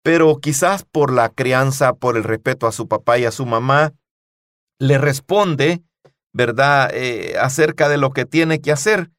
pero 0.04 0.38
quizás 0.38 0.84
por 0.84 1.14
la 1.14 1.30
crianza, 1.30 1.94
por 1.94 2.18
el 2.18 2.24
respeto 2.24 2.66
a 2.66 2.72
su 2.72 2.88
papá 2.88 3.20
y 3.20 3.26
a 3.26 3.32
su 3.32 3.46
mamá, 3.46 3.94
le 4.80 4.98
responde, 4.98 5.84
¿verdad?, 6.34 6.92
eh, 6.94 7.36
acerca 7.40 7.90
de 7.90 7.98
lo 7.98 8.12
que 8.12 8.26
tiene 8.26 8.62
que 8.62 8.72
hacer. 8.72 9.12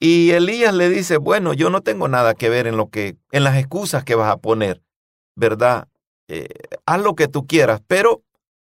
Y 0.00 0.30
Elías 0.30 0.74
le 0.74 0.88
dice, 0.88 1.16
bueno, 1.16 1.52
yo 1.52 1.70
no 1.70 1.82
tengo 1.82 2.08
nada 2.08 2.34
que 2.34 2.48
ver 2.48 2.66
en 2.66 2.76
lo 2.76 2.88
que, 2.88 3.16
en 3.32 3.44
las 3.44 3.56
excusas 3.56 4.04
que 4.04 4.14
vas 4.14 4.30
a 4.30 4.36
poner, 4.36 4.82
¿verdad? 5.34 5.88
Eh, 6.28 6.48
haz 6.86 7.00
lo 7.00 7.14
que 7.14 7.26
tú 7.26 7.46
quieras, 7.46 7.80
pero 7.86 8.22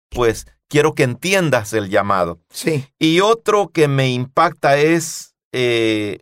pues 0.09 0.45
quiero 0.67 0.93
que 0.93 1.03
entiendas 1.03 1.73
el 1.73 1.89
llamado. 1.89 2.39
Sí. 2.50 2.85
Y 3.00 3.21
otro 3.21 3.69
que 3.69 3.88
me 3.88 4.09
impacta 4.09 4.77
es 4.77 5.35
eh, 5.53 6.19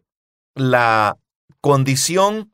la 0.55 1.17
condición 1.61 2.51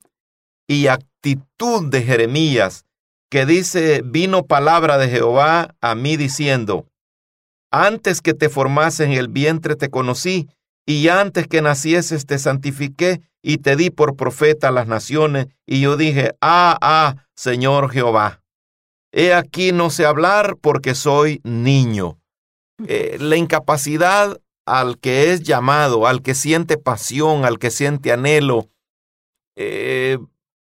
y 0.67 0.88
actitud 0.88 1.89
de 1.89 2.03
Jeremías, 2.03 2.85
que 3.29 3.45
dice, 3.45 4.01
vino 4.03 4.45
palabra 4.45 4.97
de 4.97 5.09
Jehová 5.09 5.75
a 5.81 5.95
mí 5.95 6.15
diciendo, 6.15 6.85
antes 7.84 8.22
que 8.22 8.34
te 8.34 8.48
formase 8.50 9.03
en 9.03 9.12
el 9.12 9.27
vientre 9.27 9.75
te 9.75 9.89
conocí, 9.89 10.48
y 10.86 11.08
antes 11.10 11.48
que 11.48 11.62
nacieses 11.62 12.25
te 12.25 12.38
santifiqué 12.38 13.22
y 13.41 13.58
te 13.58 13.75
di 13.75 13.89
por 13.89 14.15
profeta 14.15 14.70
a 14.70 14.72
las 14.72 14.88
naciones, 14.88 15.48
y 15.65 15.82
yo 15.82 15.98
dije, 15.98 16.36
ah, 16.41 16.77
ah, 16.82 17.27
Señor 17.36 17.91
Jehová. 17.91 18.41
He 19.12 19.34
aquí 19.34 19.72
no 19.72 19.89
sé 19.89 20.05
hablar 20.05 20.58
porque 20.62 20.96
soy 20.96 21.41
niño. 21.44 22.17
Eh, 22.88 23.17
la 23.20 23.36
incapacidad 23.36 24.39
al 24.65 24.98
que 25.00 25.32
es 25.32 25.44
llamado, 25.44 26.08
al 26.08 26.22
que 26.22 26.34
siente 26.34 26.77
pasión, 26.77 27.46
al 27.46 27.60
que 27.60 27.72
siente 27.72 28.12
anhelo, 28.12 28.67
eh, 29.55 30.17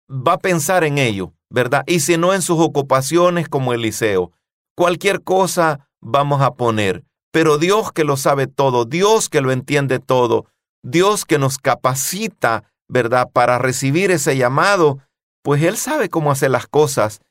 va 0.10 0.34
a 0.34 0.40
pensar 0.40 0.84
en 0.84 0.98
ello, 0.98 1.34
¿verdad? 1.50 1.84
Y 1.88 2.00
si 2.00 2.18
no 2.18 2.34
en 2.34 2.42
sus 2.42 2.60
ocupaciones 2.60 3.50
como 3.50 3.74
Eliseo, 3.74 4.32
cualquier 4.76 5.24
cosa 5.24 5.89
vamos 6.02 6.42
a 6.42 6.56
poner. 6.56 7.04
Pero 7.32 7.58
Dios 7.58 7.92
que 7.92 8.04
lo 8.04 8.18
sabe 8.18 8.48
todo, 8.48 8.86
Dios 8.86 9.30
que 9.30 9.42
lo 9.42 9.52
entiende 9.52 10.00
todo, 10.00 10.46
Dios 10.82 11.26
que 11.26 11.38
nos 11.38 11.58
capacita, 11.58 12.64
¿verdad? 12.88 13.30
Para 13.32 13.60
recibir 13.60 14.10
ese 14.12 14.36
llamado, 14.36 15.00
pues 15.44 15.62
Él 15.64 15.78
sabe 15.78 16.10
cómo 16.10 16.32
hacer 16.32 16.52
las 16.52 16.68
cosas 16.68 17.22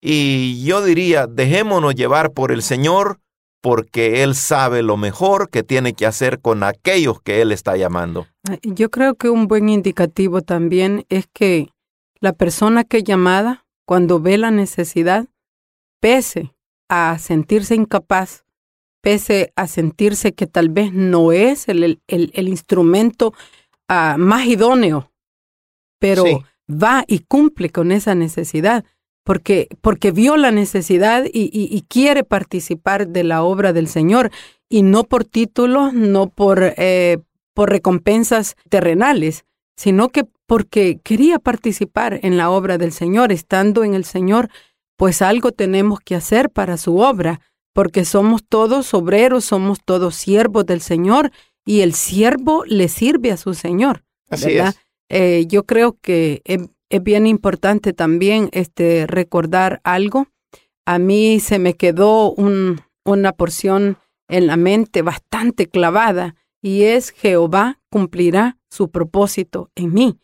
y 0.00 0.64
yo 0.64 0.84
diría, 0.84 1.26
dejémonos 1.26 1.94
llevar 1.94 2.32
por 2.32 2.52
el 2.52 2.62
Señor 2.62 3.18
porque 3.60 4.22
Él 4.22 4.36
sabe 4.36 4.82
lo 4.82 4.96
mejor 4.96 5.50
que 5.50 5.64
tiene 5.64 5.92
que 5.92 6.06
hacer 6.06 6.40
con 6.40 6.62
aquellos 6.62 7.20
que 7.20 7.42
Él 7.42 7.50
está 7.50 7.76
llamando. 7.76 8.26
Yo 8.62 8.90
creo 8.90 9.16
que 9.16 9.28
un 9.28 9.48
buen 9.48 9.68
indicativo 9.68 10.42
también 10.42 11.04
es 11.08 11.26
que 11.32 11.68
la 12.20 12.32
persona 12.32 12.84
que 12.84 12.98
es 12.98 13.04
llamada, 13.04 13.66
cuando 13.84 14.20
ve 14.20 14.38
la 14.38 14.52
necesidad, 14.52 15.26
pese 16.00 16.54
a 16.88 17.18
sentirse 17.18 17.74
incapaz, 17.74 18.44
pese 19.00 19.52
a 19.56 19.66
sentirse 19.66 20.32
que 20.32 20.46
tal 20.46 20.68
vez 20.68 20.92
no 20.92 21.32
es 21.32 21.68
el, 21.68 22.00
el, 22.06 22.30
el 22.34 22.48
instrumento 22.48 23.32
uh, 23.88 24.18
más 24.18 24.46
idóneo, 24.46 25.12
pero 25.98 26.24
sí. 26.24 26.38
va 26.68 27.04
y 27.06 27.20
cumple 27.20 27.70
con 27.70 27.92
esa 27.92 28.14
necesidad 28.14 28.84
porque, 29.28 29.68
porque 29.82 30.10
vio 30.10 30.38
la 30.38 30.50
necesidad 30.50 31.26
y, 31.26 31.50
y, 31.52 31.68
y, 31.70 31.82
quiere 31.82 32.24
participar 32.24 33.08
de 33.08 33.24
la 33.24 33.42
obra 33.42 33.74
del 33.74 33.86
Señor, 33.86 34.30
y 34.70 34.82
no 34.82 35.04
por 35.04 35.26
títulos, 35.26 35.92
no 35.92 36.30
por, 36.30 36.74
eh, 36.78 37.18
por 37.52 37.68
recompensas 37.68 38.56
terrenales, 38.70 39.44
sino 39.76 40.08
que 40.08 40.24
porque 40.46 41.00
quería 41.04 41.38
participar 41.38 42.20
en 42.22 42.38
la 42.38 42.48
obra 42.48 42.78
del 42.78 42.90
Señor, 42.90 43.30
estando 43.30 43.84
en 43.84 43.92
el 43.92 44.06
Señor, 44.06 44.48
pues 44.98 45.22
algo 45.22 45.52
tenemos 45.52 46.00
que 46.00 46.16
hacer 46.16 46.50
para 46.50 46.76
su 46.76 46.98
obra, 46.98 47.40
porque 47.72 48.04
somos 48.04 48.42
todos 48.46 48.92
obreros, 48.94 49.44
somos 49.44 49.78
todos 49.84 50.16
siervos 50.16 50.66
del 50.66 50.80
Señor, 50.80 51.30
y 51.64 51.82
el 51.82 51.94
siervo 51.94 52.64
le 52.66 52.88
sirve 52.88 53.30
a 53.30 53.36
su 53.36 53.54
Señor. 53.54 54.04
Así 54.28 54.54
¿verdad? 54.54 54.74
es. 54.74 54.80
Eh, 55.08 55.46
yo 55.46 55.64
creo 55.64 55.96
que 56.00 56.42
es 56.44 57.02
bien 57.02 57.28
importante 57.28 57.92
también 57.92 58.48
este, 58.52 59.06
recordar 59.06 59.80
algo. 59.84 60.26
A 60.84 60.98
mí 60.98 61.38
se 61.38 61.60
me 61.60 61.74
quedó 61.74 62.32
un, 62.32 62.80
una 63.04 63.32
porción 63.32 63.98
en 64.28 64.48
la 64.48 64.56
mente 64.56 65.02
bastante 65.02 65.68
clavada 65.68 66.34
y 66.60 66.82
es 66.82 67.10
Jehová 67.10 67.80
cumplirá 67.88 68.58
su 68.68 68.90
propósito 68.90 69.70
en 69.76 69.94
mí. 69.94 70.18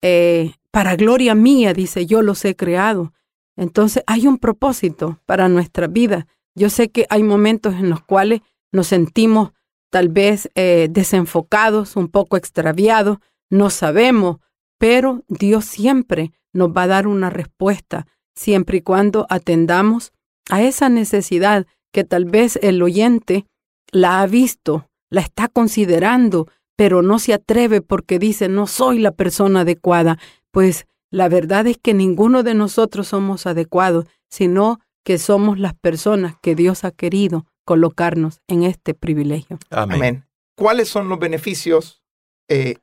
Eh, 0.00 0.54
para 0.70 0.96
gloria 0.96 1.34
mía, 1.34 1.74
dice, 1.74 2.06
yo 2.06 2.22
los 2.22 2.42
he 2.46 2.56
creado. 2.56 3.12
Entonces 3.56 4.02
hay 4.06 4.26
un 4.26 4.38
propósito 4.38 5.20
para 5.26 5.48
nuestra 5.48 5.86
vida. 5.86 6.26
Yo 6.54 6.70
sé 6.70 6.90
que 6.90 7.06
hay 7.10 7.22
momentos 7.22 7.74
en 7.74 7.90
los 7.90 8.02
cuales 8.02 8.40
nos 8.72 8.88
sentimos 8.88 9.52
tal 9.90 10.08
vez 10.08 10.50
eh, 10.54 10.88
desenfocados, 10.90 11.96
un 11.96 12.08
poco 12.08 12.36
extraviados, 12.36 13.18
no 13.50 13.70
sabemos 13.70 14.38
pero 14.78 15.22
Dios 15.28 15.64
siempre 15.64 16.32
nos 16.52 16.68
va 16.70 16.82
a 16.82 16.88
dar 16.88 17.06
una 17.06 17.30
respuesta, 17.30 18.06
siempre 18.34 18.78
y 18.78 18.82
cuando 18.82 19.26
atendamos 19.30 20.12
a 20.50 20.62
esa 20.62 20.90
necesidad 20.90 21.66
que 21.90 22.04
tal 22.04 22.26
vez 22.26 22.58
el 22.60 22.82
oyente 22.82 23.46
la 23.90 24.20
ha 24.20 24.26
visto, 24.26 24.90
la 25.10 25.20
está 25.22 25.48
considerando, 25.48 26.48
pero 26.76 27.02
no 27.02 27.18
se 27.18 27.32
atreve 27.32 27.80
porque 27.80 28.18
dice, 28.18 28.48
no 28.48 28.66
soy 28.66 28.98
la 28.98 29.12
persona 29.12 29.60
adecuada. 29.60 30.18
Pues 30.50 30.86
la 31.10 31.28
verdad 31.28 31.66
es 31.66 31.78
que 31.78 31.94
ninguno 31.94 32.42
de 32.42 32.54
nosotros 32.54 33.08
somos 33.08 33.46
adecuados, 33.46 34.06
sino 34.30 34.80
que 35.04 35.18
somos 35.18 35.58
las 35.58 35.74
personas 35.74 36.36
que 36.42 36.54
Dios 36.54 36.84
ha 36.84 36.90
querido 36.90 37.46
colocarnos 37.64 38.40
en 38.48 38.62
este 38.62 38.94
privilegio. 38.94 39.58
Amén. 39.70 39.96
Amén. 39.96 40.26
¿Cuáles 40.56 40.88
son 40.88 41.08
los 41.08 41.18
beneficios 41.18 42.02
eh, 42.48 42.76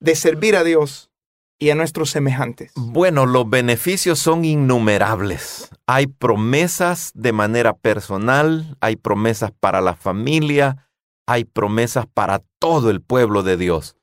de 0.00 0.14
servir 0.14 0.56
a 0.56 0.64
Dios 0.64 1.10
y 1.58 1.70
a 1.70 1.74
nuestros 1.74 2.10
semejantes? 2.10 2.72
Bueno, 2.74 3.26
los 3.26 3.48
beneficios 3.48 4.18
son 4.18 4.44
innumerables. 4.44 5.70
Hay 5.86 6.06
promesas 6.06 7.12
de 7.14 7.32
manera 7.32 7.74
personal, 7.74 8.76
hay 8.80 8.96
promesas 8.96 9.52
para 9.58 9.80
la 9.80 9.94
familia, 9.94 10.88
hay 11.26 11.44
promesas 11.44 12.06
para 12.06 12.42
todo 12.58 12.90
el 12.90 13.00
pueblo 13.00 13.42
de 13.42 13.56
Dios. 13.56 13.95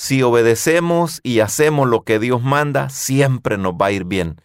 Si 0.00 0.22
obedecemos 0.22 1.20
y 1.22 1.40
hacemos 1.40 1.86
lo 1.86 2.04
que 2.04 2.18
Dios 2.18 2.42
manda, 2.42 2.88
siempre 2.88 3.58
nos 3.58 3.74
va 3.74 3.86
a 3.86 3.92
ir 3.92 4.06
bien. 4.06 4.40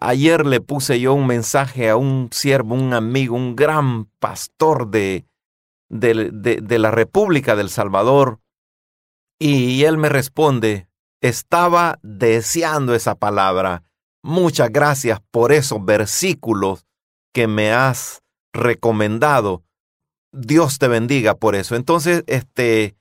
Ayer 0.00 0.44
le 0.44 0.60
puse 0.60 0.98
yo 0.98 1.14
un 1.14 1.28
mensaje 1.28 1.88
a 1.88 1.94
un 1.94 2.30
siervo, 2.32 2.74
un 2.74 2.92
amigo, 2.92 3.36
un 3.36 3.54
gran 3.54 4.06
pastor 4.18 4.90
de, 4.90 5.24
de, 5.88 6.30
de, 6.32 6.56
de 6.60 6.78
la 6.80 6.90
República 6.90 7.54
del 7.54 7.70
Salvador, 7.70 8.40
y 9.38 9.84
él 9.84 9.98
me 9.98 10.08
responde, 10.08 10.88
estaba 11.20 12.00
deseando 12.02 12.96
esa 12.96 13.14
palabra. 13.14 13.84
Muchas 14.20 14.70
gracias 14.70 15.20
por 15.30 15.52
esos 15.52 15.84
versículos 15.84 16.86
que 17.32 17.46
me 17.46 17.72
has 17.72 18.24
recomendado. 18.52 19.62
Dios 20.32 20.80
te 20.80 20.88
bendiga 20.88 21.36
por 21.36 21.54
eso. 21.54 21.76
Entonces, 21.76 22.24
este, 22.26 22.96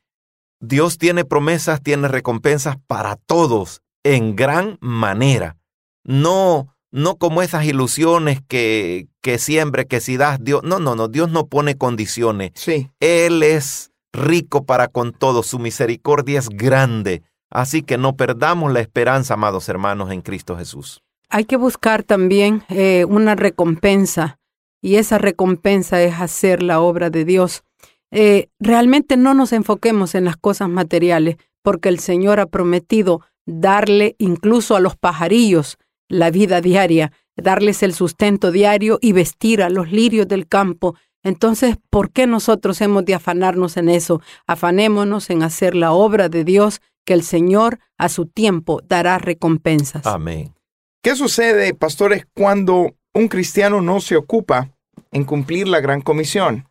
Dios 0.61 0.97
tiene 0.97 1.25
promesas, 1.25 1.81
tiene 1.81 2.07
recompensas 2.07 2.77
para 2.87 3.15
todos 3.15 3.81
en 4.03 4.35
gran 4.35 4.77
manera. 4.79 5.57
No 6.03 6.71
no 6.91 7.15
como 7.15 7.41
esas 7.41 7.65
ilusiones 7.65 8.41
que, 8.47 9.07
que 9.21 9.39
siempre, 9.39 9.87
que 9.87 10.01
si 10.01 10.17
das 10.17 10.43
Dios. 10.43 10.61
No, 10.63 10.79
no, 10.79 10.95
no, 10.95 11.07
Dios 11.07 11.31
no 11.31 11.47
pone 11.47 11.77
condiciones. 11.77 12.51
Sí. 12.55 12.89
Él 12.99 13.43
es 13.43 13.91
rico 14.13 14.65
para 14.65 14.89
con 14.89 15.13
todo, 15.13 15.41
su 15.41 15.57
misericordia 15.57 16.39
es 16.39 16.49
grande. 16.49 17.23
Así 17.49 17.81
que 17.81 17.97
no 17.97 18.15
perdamos 18.15 18.71
la 18.71 18.81
esperanza, 18.81 19.33
amados 19.33 19.67
hermanos, 19.69 20.11
en 20.11 20.21
Cristo 20.21 20.57
Jesús. 20.57 21.01
Hay 21.29 21.45
que 21.45 21.57
buscar 21.57 22.03
también 22.03 22.63
eh, 22.69 23.05
una 23.07 23.35
recompensa 23.35 24.37
y 24.81 24.95
esa 24.95 25.17
recompensa 25.17 26.01
es 26.01 26.19
hacer 26.19 26.61
la 26.61 26.81
obra 26.81 27.09
de 27.09 27.23
Dios. 27.23 27.63
Eh, 28.11 28.49
realmente 28.59 29.17
no 29.17 29.33
nos 29.33 29.53
enfoquemos 29.53 30.15
en 30.15 30.25
las 30.25 30.37
cosas 30.37 30.69
materiales 30.69 31.37
porque 31.61 31.89
el 31.89 31.99
Señor 31.99 32.39
ha 32.39 32.45
prometido 32.45 33.21
darle 33.45 34.15
incluso 34.19 34.75
a 34.75 34.79
los 34.79 34.95
pajarillos 34.95 35.77
la 36.09 36.29
vida 36.29 36.61
diaria, 36.61 37.13
darles 37.37 37.83
el 37.83 37.93
sustento 37.93 38.51
diario 38.51 38.99
y 39.01 39.13
vestir 39.13 39.63
a 39.63 39.69
los 39.69 39.91
lirios 39.91 40.27
del 40.27 40.47
campo. 40.47 40.95
Entonces, 41.23 41.77
¿por 41.89 42.11
qué 42.11 42.27
nosotros 42.27 42.81
hemos 42.81 43.05
de 43.05 43.13
afanarnos 43.13 43.77
en 43.77 43.89
eso? 43.89 44.21
Afanémonos 44.45 45.29
en 45.29 45.43
hacer 45.43 45.75
la 45.75 45.93
obra 45.93 46.29
de 46.29 46.43
Dios, 46.43 46.81
que 47.05 47.13
el 47.13 47.23
Señor 47.23 47.79
a 47.97 48.09
su 48.09 48.25
tiempo 48.25 48.81
dará 48.87 49.17
recompensas. 49.17 50.05
Amén. 50.05 50.53
¿Qué 51.01 51.15
sucede, 51.15 51.73
pastores, 51.73 52.27
cuando 52.33 52.93
un 53.13 53.27
cristiano 53.27 53.81
no 53.81 54.01
se 54.01 54.17
ocupa 54.17 54.69
en 55.11 55.23
cumplir 55.23 55.67
la 55.67 55.79
gran 55.79 56.01
comisión? 56.01 56.67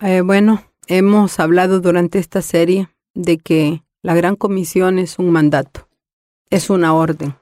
Eh, 0.00 0.20
bueno, 0.20 0.62
hemos 0.86 1.40
hablado 1.40 1.80
durante 1.80 2.18
esta 2.18 2.42
serie 2.42 2.88
de 3.14 3.38
que 3.38 3.82
la 4.02 4.14
gran 4.14 4.36
comisión 4.36 4.98
es 4.98 5.18
un 5.18 5.30
mandato, 5.30 5.88
es 6.50 6.70
una 6.70 6.94
orden. 6.94 7.34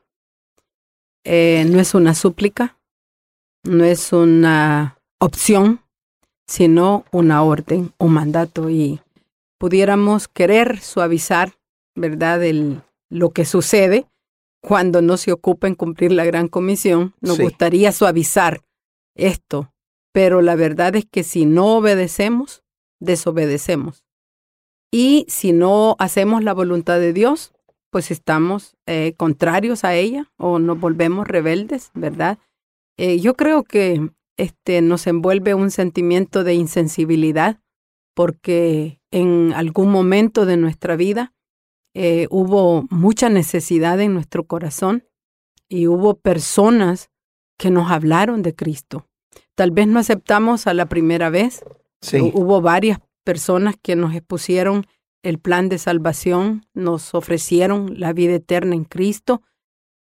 Eh, 1.24 1.66
no 1.68 1.80
es 1.80 1.94
una 1.94 2.14
súplica, 2.14 2.78
no 3.64 3.84
es 3.84 4.12
una 4.12 4.98
opción, 5.18 5.80
sino 6.46 7.04
una 7.12 7.42
orden, 7.42 7.92
un 7.98 8.12
mandato. 8.12 8.70
Y 8.70 9.00
pudiéramos 9.58 10.28
querer 10.28 10.80
suavizar, 10.80 11.52
¿verdad?, 11.94 12.42
el, 12.44 12.80
lo 13.10 13.30
que 13.30 13.44
sucede 13.44 14.06
cuando 14.62 15.02
no 15.02 15.16
se 15.16 15.32
ocupa 15.32 15.66
en 15.66 15.74
cumplir 15.74 16.12
la 16.12 16.24
gran 16.24 16.48
comisión. 16.48 17.14
Nos 17.20 17.36
Sí. 17.36 17.42
gustaría 17.42 17.92
suavizar 17.92 18.62
esto, 19.14 19.72
pero 20.16 20.40
la 20.40 20.56
verdad 20.56 20.96
es 20.96 21.04
que 21.04 21.22
si 21.22 21.44
no 21.44 21.76
obedecemos, 21.76 22.64
desobedecemos. 23.00 24.06
Y 24.90 25.26
si 25.28 25.52
no 25.52 25.94
hacemos 25.98 26.42
la 26.42 26.54
voluntad 26.54 26.98
de 26.98 27.12
Dios, 27.12 27.52
pues 27.90 28.10
estamos 28.10 28.78
eh, 28.86 29.12
contrarios 29.18 29.84
a 29.84 29.94
ella 29.94 30.32
o 30.38 30.58
nos 30.58 30.80
volvemos 30.80 31.28
rebeldes, 31.28 31.90
¿verdad? 31.92 32.38
Eh, 32.96 33.20
yo 33.20 33.34
creo 33.34 33.62
que 33.62 34.08
este, 34.38 34.80
nos 34.80 35.06
envuelve 35.06 35.52
un 35.52 35.70
sentimiento 35.70 36.44
de 36.44 36.54
insensibilidad 36.54 37.60
porque 38.14 39.02
en 39.10 39.52
algún 39.52 39.90
momento 39.90 40.46
de 40.46 40.56
nuestra 40.56 40.96
vida 40.96 41.34
eh, 41.94 42.26
hubo 42.30 42.86
mucha 42.88 43.28
necesidad 43.28 44.00
en 44.00 44.14
nuestro 44.14 44.46
corazón 44.46 45.04
y 45.68 45.88
hubo 45.88 46.14
personas 46.14 47.10
que 47.58 47.70
nos 47.70 47.90
hablaron 47.90 48.40
de 48.40 48.54
Cristo. 48.54 49.06
Tal 49.56 49.72
vez 49.72 49.88
no 49.88 49.98
aceptamos 49.98 50.66
a 50.68 50.74
la 50.74 50.86
primera 50.86 51.28
vez, 51.30 51.64
Sí. 52.00 52.18
Hu- 52.18 52.30
Hubo 52.34 52.60
varias 52.60 53.00
personas 53.24 53.74
que 53.82 53.96
nos 53.96 54.14
expusieron 54.14 54.86
el 55.24 55.38
plan 55.38 55.68
de 55.68 55.78
salvación, 55.78 56.66
nos 56.74 57.14
ofrecieron 57.14 57.98
la 57.98 58.12
vida 58.12 58.34
eterna 58.34 58.76
en 58.76 58.84
Cristo, 58.84 59.42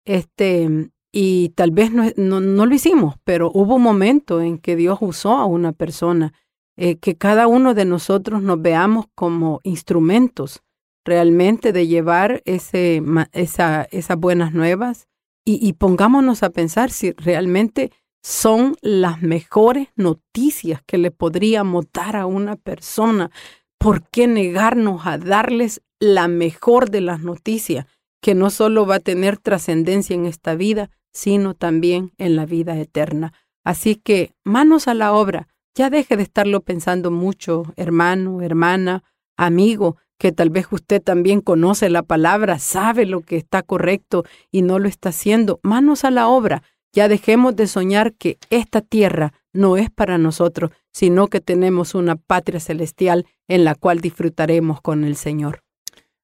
este, 0.05 0.91
y 1.11 1.49
tal 1.55 1.71
vez 1.71 1.91
no, 1.91 2.03
no, 2.17 2.41
no 2.41 2.65
lo 2.65 2.75
hicimos, 2.75 3.15
pero 3.23 3.49
hubo 3.53 3.75
un 3.75 3.81
momento 3.81 4.41
en 4.41 4.57
que 4.59 4.75
Dios 4.75 4.99
usó 5.01 5.37
a 5.37 5.45
una 5.45 5.71
persona, 5.71 6.33
eh, 6.77 6.97
que 6.97 7.15
cada 7.15 7.47
uno 7.47 7.73
de 7.73 7.85
nosotros 7.85 8.41
nos 8.43 8.61
veamos 8.61 9.05
como 9.15 9.61
instrumentos 9.63 10.61
realmente 11.05 11.71
de 11.71 11.87
llevar 11.87 12.41
ese, 12.45 13.01
esa, 13.31 13.83
esas 13.91 14.17
buenas 14.17 14.53
nuevas 14.53 15.07
y, 15.45 15.65
y 15.65 15.73
pongámonos 15.73 16.43
a 16.43 16.49
pensar 16.49 16.91
si 16.91 17.13
realmente 17.13 17.91
son 18.25 18.75
las 18.81 19.21
mejores 19.21 19.89
noticias 19.95 20.81
que 20.87 20.97
le 20.97 21.11
podríamos 21.11 21.85
dar 21.93 22.15
a 22.15 22.25
una 22.25 22.55
persona. 22.55 23.29
¿Por 23.77 24.09
qué 24.09 24.25
negarnos 24.25 25.05
a 25.05 25.19
darles 25.19 25.83
la 25.99 26.27
mejor 26.27 26.89
de 26.89 27.01
las 27.01 27.19
noticias, 27.19 27.85
que 28.23 28.33
no 28.33 28.49
solo 28.49 28.87
va 28.87 28.95
a 28.95 28.99
tener 28.99 29.37
trascendencia 29.37 30.15
en 30.15 30.25
esta 30.25 30.55
vida, 30.55 30.89
sino 31.13 31.53
también 31.53 32.13
en 32.17 32.35
la 32.35 32.47
vida 32.47 32.75
eterna? 32.79 33.31
Así 33.63 33.93
que 33.95 34.33
manos 34.43 34.87
a 34.87 34.95
la 34.95 35.13
obra. 35.13 35.47
Ya 35.75 35.91
deje 35.91 36.17
de 36.17 36.23
estarlo 36.23 36.61
pensando 36.61 37.11
mucho, 37.11 37.73
hermano, 37.75 38.41
hermana, 38.41 39.03
amigo, 39.37 39.97
que 40.17 40.31
tal 40.31 40.49
vez 40.49 40.65
usted 40.71 40.99
también 40.99 41.41
conoce 41.41 41.91
la 41.91 42.01
palabra, 42.01 42.57
sabe 42.57 43.05
lo 43.05 43.21
que 43.21 43.37
está 43.37 43.61
correcto 43.61 44.23
y 44.49 44.63
no 44.63 44.79
lo 44.79 44.87
está 44.87 45.09
haciendo. 45.09 45.59
Manos 45.61 46.05
a 46.05 46.09
la 46.09 46.27
obra. 46.27 46.63
Ya 46.95 47.09
dejemos 47.09 47.57
de 47.57 47.67
soñar 47.67 48.13
que 48.13 48.37
esta 48.49 48.79
tierra 48.79 49.33
no 49.51 49.75
es 49.75 49.89
para 49.91 50.17
nosotros, 50.17 50.71
sino 50.93 51.27
que 51.27 51.41
tenemos 51.41 51.93
una 51.93 52.15
patria 52.15 52.61
celestial 52.61 53.27
en 53.49 53.65
la 53.65 53.75
cual 53.75 53.99
disfrutaremos 53.99 54.79
con 54.79 55.03
el 55.03 55.17
Señor. 55.17 55.61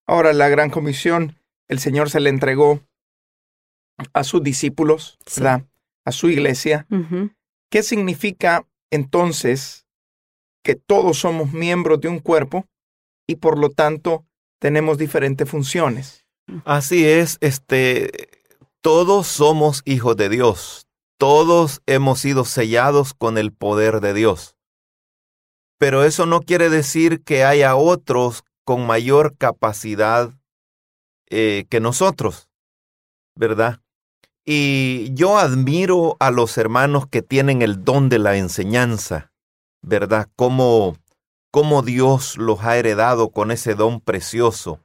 Ahora, 0.07 0.31
la 0.31 0.47
gran 0.47 0.69
comisión, 0.69 1.36
el 1.67 1.79
Señor 1.79 2.10
se 2.10 2.21
le 2.21 2.29
entregó 2.29 2.79
a 4.13 4.23
sus 4.23 4.41
discípulos, 4.41 5.17
Sí. 5.25 5.41
¿verdad? 5.41 5.67
A 6.05 6.13
su 6.13 6.29
iglesia. 6.29 6.88
¿Qué 7.69 7.84
significa 7.84 8.65
entonces 8.91 9.86
que 10.63 10.75
todos 10.75 11.17
somos 11.19 11.51
miembros 11.51 11.99
de 11.99 12.07
un 12.07 12.19
cuerpo 12.19 12.65
y 13.27 13.36
por 13.36 13.57
lo 13.60 13.69
tanto 13.71 14.25
tenemos 14.60 14.97
diferentes 14.97 15.49
funciones? 15.49 16.25
Así 16.63 17.05
es, 17.05 17.38
este, 17.41 18.40
todos 18.82 19.28
somos 19.28 19.82
hijos 19.86 20.17
de 20.17 20.30
Dios, 20.30 20.88
todos 21.17 21.82
hemos 21.86 22.20
sido 22.20 22.46
sellados 22.46 23.13
con 23.13 23.38
el 23.38 23.54
poder 23.54 24.02
de 24.02 24.13
Dios. 24.13 24.56
Pero 25.78 26.04
eso 26.04 26.26
no 26.26 26.41
quiere 26.41 26.70
decir 26.70 27.24
que 27.24 27.44
haya 27.44 27.76
otros 27.76 28.44
con 28.65 28.86
mayor 28.86 29.38
capacidad 29.38 30.32
eh, 31.30 31.65
que 31.70 31.80
nosotros, 31.80 32.50
¿verdad? 33.36 33.80
Y 34.46 35.13
yo 35.13 35.38
admiro 35.38 36.17
a 36.20 36.32
los 36.32 36.58
hermanos 36.58 37.08
que 37.08 37.22
tienen 37.22 37.62
el 37.62 37.84
don 37.84 38.10
de 38.10 38.20
la 38.20 38.38
enseñanza, 38.38 39.32
¿verdad? 39.82 40.28
Cómo, 40.36 40.98
cómo 41.52 41.84
Dios 41.84 42.38
los 42.38 42.62
ha 42.62 42.78
heredado 42.78 43.30
con 43.30 43.52
ese 43.52 43.76
don 43.76 44.02
precioso 44.02 44.80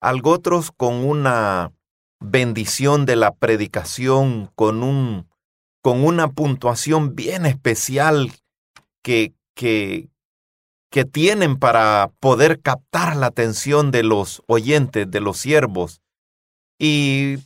algo 0.00 0.30
otros 0.30 0.70
con 0.70 1.04
una 1.04 1.72
bendición 2.20 3.06
de 3.06 3.16
la 3.16 3.34
predicación, 3.34 4.50
con, 4.54 4.82
un, 4.82 5.28
con 5.82 6.04
una 6.04 6.28
puntuación 6.28 7.14
bien 7.14 7.46
especial 7.46 8.32
que, 9.02 9.34
que, 9.54 10.08
que 10.90 11.04
tienen 11.04 11.56
para 11.56 12.10
poder 12.20 12.60
captar 12.60 13.16
la 13.16 13.26
atención 13.26 13.90
de 13.90 14.02
los 14.02 14.42
oyentes, 14.46 15.10
de 15.10 15.20
los 15.20 15.38
siervos. 15.38 16.00
Y 16.78 17.38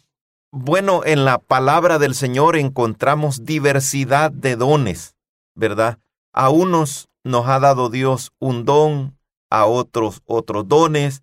bueno, 0.52 1.02
en 1.04 1.24
la 1.24 1.38
palabra 1.38 1.98
del 1.98 2.14
Señor 2.14 2.56
encontramos 2.56 3.44
diversidad 3.44 4.30
de 4.32 4.56
dones, 4.56 5.14
¿verdad? 5.54 5.98
A 6.32 6.50
unos 6.50 7.08
nos 7.24 7.46
ha 7.46 7.60
dado 7.60 7.90
Dios 7.90 8.32
un 8.38 8.64
don, 8.64 9.16
a 9.50 9.66
otros 9.66 10.22
otros 10.26 10.66
dones, 10.68 11.22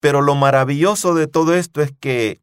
pero 0.00 0.22
lo 0.22 0.34
maravilloso 0.34 1.14
de 1.14 1.26
todo 1.26 1.54
esto 1.54 1.82
es 1.82 1.92
que 1.98 2.40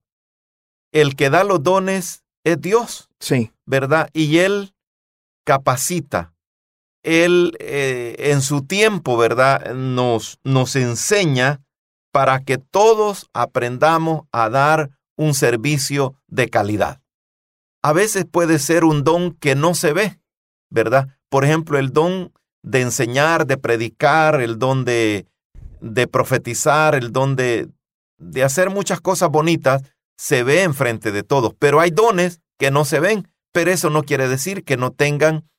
el 0.91 1.15
que 1.15 1.29
da 1.29 1.43
los 1.43 1.63
dones 1.63 2.23
es 2.43 2.59
Dios, 2.59 3.11
Sí, 3.21 3.51
¿verdad? 3.67 4.09
Y 4.13 4.39
Él 4.39 4.73
capacita. 5.45 6.33
Él 7.03 7.55
eh, 7.59 8.15
en 8.17 8.41
su 8.41 8.63
tiempo, 8.63 9.15
¿verdad? 9.15 9.73
Nos, 9.73 10.39
nos 10.43 10.75
enseña 10.75 11.61
para 12.11 12.39
que 12.41 12.57
todos 12.57 13.29
aprendamos 13.33 14.23
a 14.31 14.49
dar 14.49 14.89
un 15.15 15.33
servicio 15.35 16.15
de 16.27 16.49
calidad. 16.49 17.01
A 17.83 17.93
veces 17.93 18.25
puede 18.25 18.59
ser 18.59 18.83
un 18.83 19.03
don 19.03 19.33
que 19.33 19.55
no 19.55 19.75
se 19.75 19.93
ve, 19.93 20.19
¿verdad? 20.69 21.19
Por 21.29 21.45
ejemplo, 21.45 21.77
el 21.77 21.93
don 21.93 22.33
de 22.63 22.81
enseñar, 22.81 23.45
de 23.47 23.57
predicar, 23.57 24.41
el 24.41 24.59
don 24.59 24.83
de, 24.83 25.27
de 25.79 26.07
profetizar, 26.07 26.95
el 26.95 27.11
don 27.11 27.35
de, 27.35 27.69
de 28.17 28.43
hacer 28.43 28.69
muchas 28.69 28.99
cosas 28.99 29.29
bonitas, 29.29 29.83
se 30.21 30.43
ve 30.43 30.63
enfrente 30.63 31.11
de 31.11 31.23
todos. 31.23 31.53
Pero 31.57 31.79
hay 31.79 31.91
dones 31.91 32.41
que 32.59 32.69
no 32.69 32.85
se 32.85 32.99
ven, 32.99 33.27
pero 33.51 33.71
eso 33.71 33.89
no 33.89 34.03
quiere 34.03 34.27
decir 34.27 34.63
que 34.63 34.77
no 34.77 34.91
tengan 34.91 35.49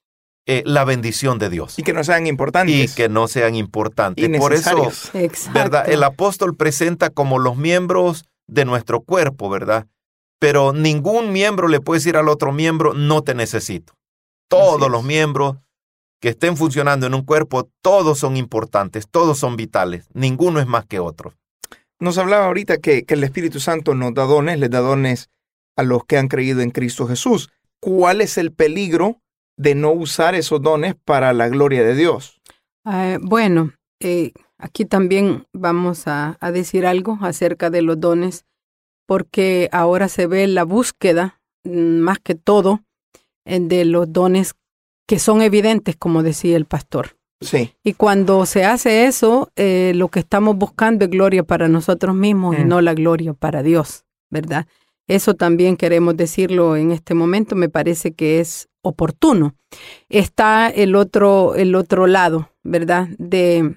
eh, 0.46 0.62
la 0.66 0.85
bendición 0.85 1.38
de 1.38 1.51
Dios 1.51 1.79
y 1.79 1.83
que 1.83 1.92
no 1.92 2.05
sean 2.05 2.27
y 2.27 2.31
importantes. 2.31 2.94
que 2.94 3.09
no 3.09 3.29
sean 3.29 3.55
importantes. 3.55 4.25
y 4.25 4.38
Por 4.38 4.53
eso, 4.53 4.77
necesarios. 4.77 5.11
Exacto. 5.14 5.59
¿verdad? 5.59 5.90
El 5.90 6.03
apóstol 6.03 6.57
presenta 6.57 7.11
como 7.11 7.38
los 7.38 7.57
miembros 7.57 8.25
de 8.46 8.64
nuestro 8.64 9.01
cuerpo, 9.01 9.48
¿verdad? 9.51 9.87
pero 10.42 10.72
ningún 10.72 11.31
miembro 11.31 11.68
le 11.68 11.79
puede 11.79 12.01
decir 12.01 12.16
al 12.16 12.29
otro 12.29 12.51
miembro, 12.51 12.94
no 12.94 13.22
te 13.22 13.33
necesito. 13.33 13.92
Todos 14.48 14.90
los 14.90 15.05
miembros 15.05 15.59
que 16.20 16.31
estén 16.31 16.57
funcionando 16.57 17.07
en 17.07 17.14
un 17.14 17.22
cuerpo, 17.22 17.70
todos 17.81 18.18
son 18.18 18.37
importantes, 18.37 19.07
todos 19.09 19.38
son 19.38 19.55
vitales, 19.55 20.09
ninguno 20.14 20.59
es 20.59 20.66
más 20.66 20.85
que 20.85 20.98
otro. 20.98 21.35
Nos 22.02 22.18
hablaba 22.18 22.46
ahorita 22.46 22.78
que, 22.78 23.04
el 23.06 23.22
Espíritu 23.22 23.60
Santo 23.60 23.94
nos 23.94 24.12
da 24.12 24.24
dones, 24.24 24.58
le 24.58 24.68
da 24.68 24.80
dones 24.80 25.30
a 25.76 25.84
los 25.84 26.04
que 26.04 26.18
han 26.18 26.26
creído 26.26 26.60
en 26.60 26.72
Cristo 26.72 27.06
Jesús. 27.06 27.50
¿Cuál 27.80 28.20
es 28.20 28.38
el 28.38 28.50
peligro 28.50 29.20
de 29.56 29.76
no 29.76 29.92
usar 29.92 30.34
esos 30.34 30.60
dones 30.60 30.96
para 31.04 31.32
la 31.32 31.48
gloria 31.48 31.84
de 31.84 31.94
Dios? 31.94 32.40
Uh, 32.84 33.20
bueno, 33.22 33.74
eh, 34.00 34.32
aquí 34.58 34.84
también 34.84 35.46
vamos 35.52 36.08
a, 36.08 36.36
decir 36.52 36.86
algo 36.86 37.18
acerca 37.20 37.70
de 37.70 37.82
los 37.82 38.00
dones, 38.00 38.46
porque 39.06 39.68
ahora 39.70 40.08
se 40.08 40.26
ve 40.26 40.48
la 40.48 40.64
búsqueda, 40.64 41.40
mm, 41.62 41.98
más 41.98 42.18
que 42.18 42.34
todo, 42.34 42.80
de 43.44 43.84
los 43.84 44.12
dones 44.12 44.54
que 45.06 45.20
son 45.20 45.40
evidentes, 45.40 45.94
como 45.96 46.24
decía 46.24 46.56
el 46.56 46.66
pastor. 46.66 47.16
Sí. 47.42 47.74
Y 47.83 47.92
cuando 47.94 48.46
se 48.46 48.64
hace 48.64 49.07
eso, 49.07 49.50
eh, 49.57 49.92
lo 49.94 50.09
que 50.09 50.20
estamos 50.20 50.57
buscando 50.57 51.05
es 51.05 51.11
gloria 51.11 51.42
para 51.42 51.68
nosotros 51.68 52.14
mismos 52.14 52.57
mm. 52.57 52.61
y 52.61 52.64
no 52.64 52.81
la 52.81 52.94
gloria 52.94 53.35
para 53.35 53.62
Dios, 53.62 54.05
¿verdad? 54.31 54.66
Eso 55.09 55.35
también 55.35 55.76
queremos 55.76 56.16
decirlo 56.16 56.76
en 56.76 56.92
este 56.92 57.14
momento, 57.14 57.57
me 57.57 57.68
parece 57.68 58.12
que 58.12 58.40
es 58.40 58.68
oportuno. 58.83 59.55
Está 60.09 60.68
el 60.68 60.94
otro, 60.94 61.55
el 61.55 61.74
otro 61.74 62.07
lado, 62.07 62.50
¿verdad? 62.62 63.09
De 63.18 63.76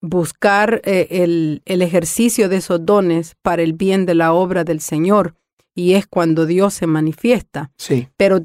buscar 0.00 0.80
eh, 0.84 1.08
el, 1.10 1.62
el 1.66 1.82
ejercicio 1.82 2.48
de 2.48 2.56
esos 2.56 2.84
dones 2.86 3.36
para 3.42 3.62
el 3.62 3.74
bien 3.74 4.06
de 4.06 4.14
la 4.14 4.32
obra 4.32 4.64
del 4.64 4.80
Señor, 4.80 5.34
y 5.74 5.94
es 5.94 6.06
cuando 6.06 6.46
Dios 6.46 6.74
se 6.74 6.86
manifiesta. 6.86 7.72
Sí. 7.76 8.08
Pero 8.16 8.40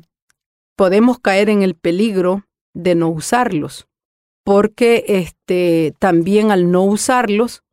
podemos 0.76 1.20
caer 1.20 1.50
en 1.50 1.62
el 1.64 1.76
peligro 1.76 2.46
de 2.74 2.96
no 2.96 3.10
usarlos, 3.10 3.88
porque 4.46 5.04
este, 5.08 5.96
también 5.98 6.52
al 6.52 6.72
no 6.72 6.84
usarlos, 6.84 7.64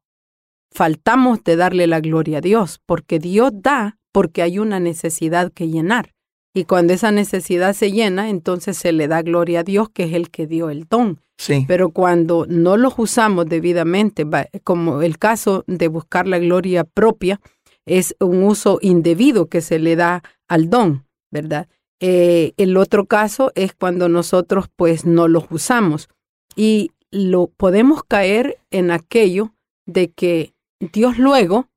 faltamos 0.72 1.44
de 1.44 1.56
darle 1.56 1.86
la 1.86 2.00
gloria 2.00 2.38
a 2.38 2.40
Dios, 2.40 2.80
porque 2.86 3.18
Dios 3.18 3.52
da 3.54 3.98
porque 4.10 4.42
hay 4.42 4.58
una 4.58 4.80
necesidad 4.80 5.52
que 5.52 5.68
llenar. 5.68 6.14
Y 6.54 6.64
cuando 6.64 6.94
esa 6.94 7.10
necesidad 7.12 7.74
se 7.74 7.92
llena, 7.92 8.30
entonces 8.30 8.78
se 8.78 8.92
le 8.92 9.06
da 9.06 9.22
gloria 9.22 9.60
a 9.60 9.64
Dios, 9.64 9.90
que 9.90 10.04
es 10.04 10.14
el 10.14 10.30
que 10.30 10.46
dio 10.46 10.70
el 10.70 10.86
don. 10.88 11.20
Sí. 11.38 11.64
Pero 11.68 11.90
cuando 11.90 12.46
no 12.48 12.78
los 12.78 12.94
usamos 12.98 13.46
debidamente, 13.46 14.26
como 14.64 15.02
el 15.02 15.18
caso 15.18 15.64
de 15.66 15.88
buscar 15.88 16.26
la 16.26 16.38
gloria 16.38 16.84
propia, 16.84 17.40
es 17.84 18.16
un 18.18 18.44
uso 18.44 18.78
indebido 18.80 19.46
que 19.46 19.60
se 19.60 19.78
le 19.78 19.96
da 19.96 20.22
al 20.48 20.70
don, 20.70 21.04
¿verdad? 21.30 21.68
Eh, 22.00 22.52
el 22.56 22.76
otro 22.78 23.06
caso 23.06 23.52
es 23.54 23.74
cuando 23.74 24.08
nosotros 24.08 24.66
pues 24.74 25.04
no 25.04 25.28
los 25.28 25.44
usamos 25.50 26.08
y 26.56 26.92
lo 27.10 27.48
podemos 27.48 28.02
caer 28.04 28.58
en 28.70 28.90
aquello 28.90 29.52
de 29.86 30.10
que 30.10 30.54
Dios 30.80 31.18
luego 31.18 31.68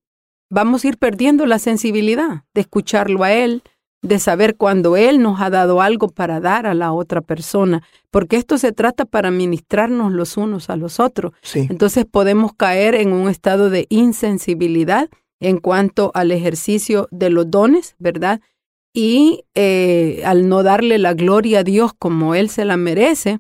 vamos 0.50 0.84
a 0.84 0.88
ir 0.88 0.98
perdiendo 0.98 1.46
la 1.46 1.60
sensibilidad 1.60 2.44
de 2.54 2.62
escucharlo 2.62 3.24
a 3.24 3.34
Él, 3.34 3.64
de 4.02 4.20
saber 4.20 4.56
cuando 4.56 4.96
Él 4.96 5.22
nos 5.22 5.42
ha 5.42 5.50
dado 5.50 5.82
algo 5.82 6.10
para 6.10 6.40
dar 6.40 6.68
a 6.68 6.74
la 6.74 6.94
otra 6.94 7.22
persona, 7.22 7.84
porque 8.12 8.38
esto 8.38 8.58
se 8.58 8.72
trata 8.72 9.06
para 9.06 9.32
ministrarnos 9.32 10.12
los 10.14 10.38
unos 10.38 10.70
a 10.70 10.76
los 10.76 11.00
otros. 11.00 11.34
Sí. 11.42 11.68
Entonces 11.70 12.06
podemos 12.06 12.54
caer 12.54 12.96
en 12.96 13.12
un 13.14 13.30
estado 13.30 13.70
de 13.70 13.88
insensibilidad 13.90 15.10
en 15.40 15.58
cuanto 15.58 16.12
al 16.14 16.32
ejercicio 16.32 17.08
de 17.12 17.30
los 17.30 17.50
dones, 17.50 17.96
¿verdad? 18.00 18.42
Y 18.94 19.44
eh, 19.56 20.22
al 20.26 20.48
no 20.48 20.64
darle 20.64 20.98
la 21.00 21.14
gloria 21.14 21.60
a 21.60 21.64
Dios 21.64 21.92
como 21.98 22.36
Él 22.36 22.50
se 22.50 22.64
la 22.64 22.78
merece, 22.78 23.40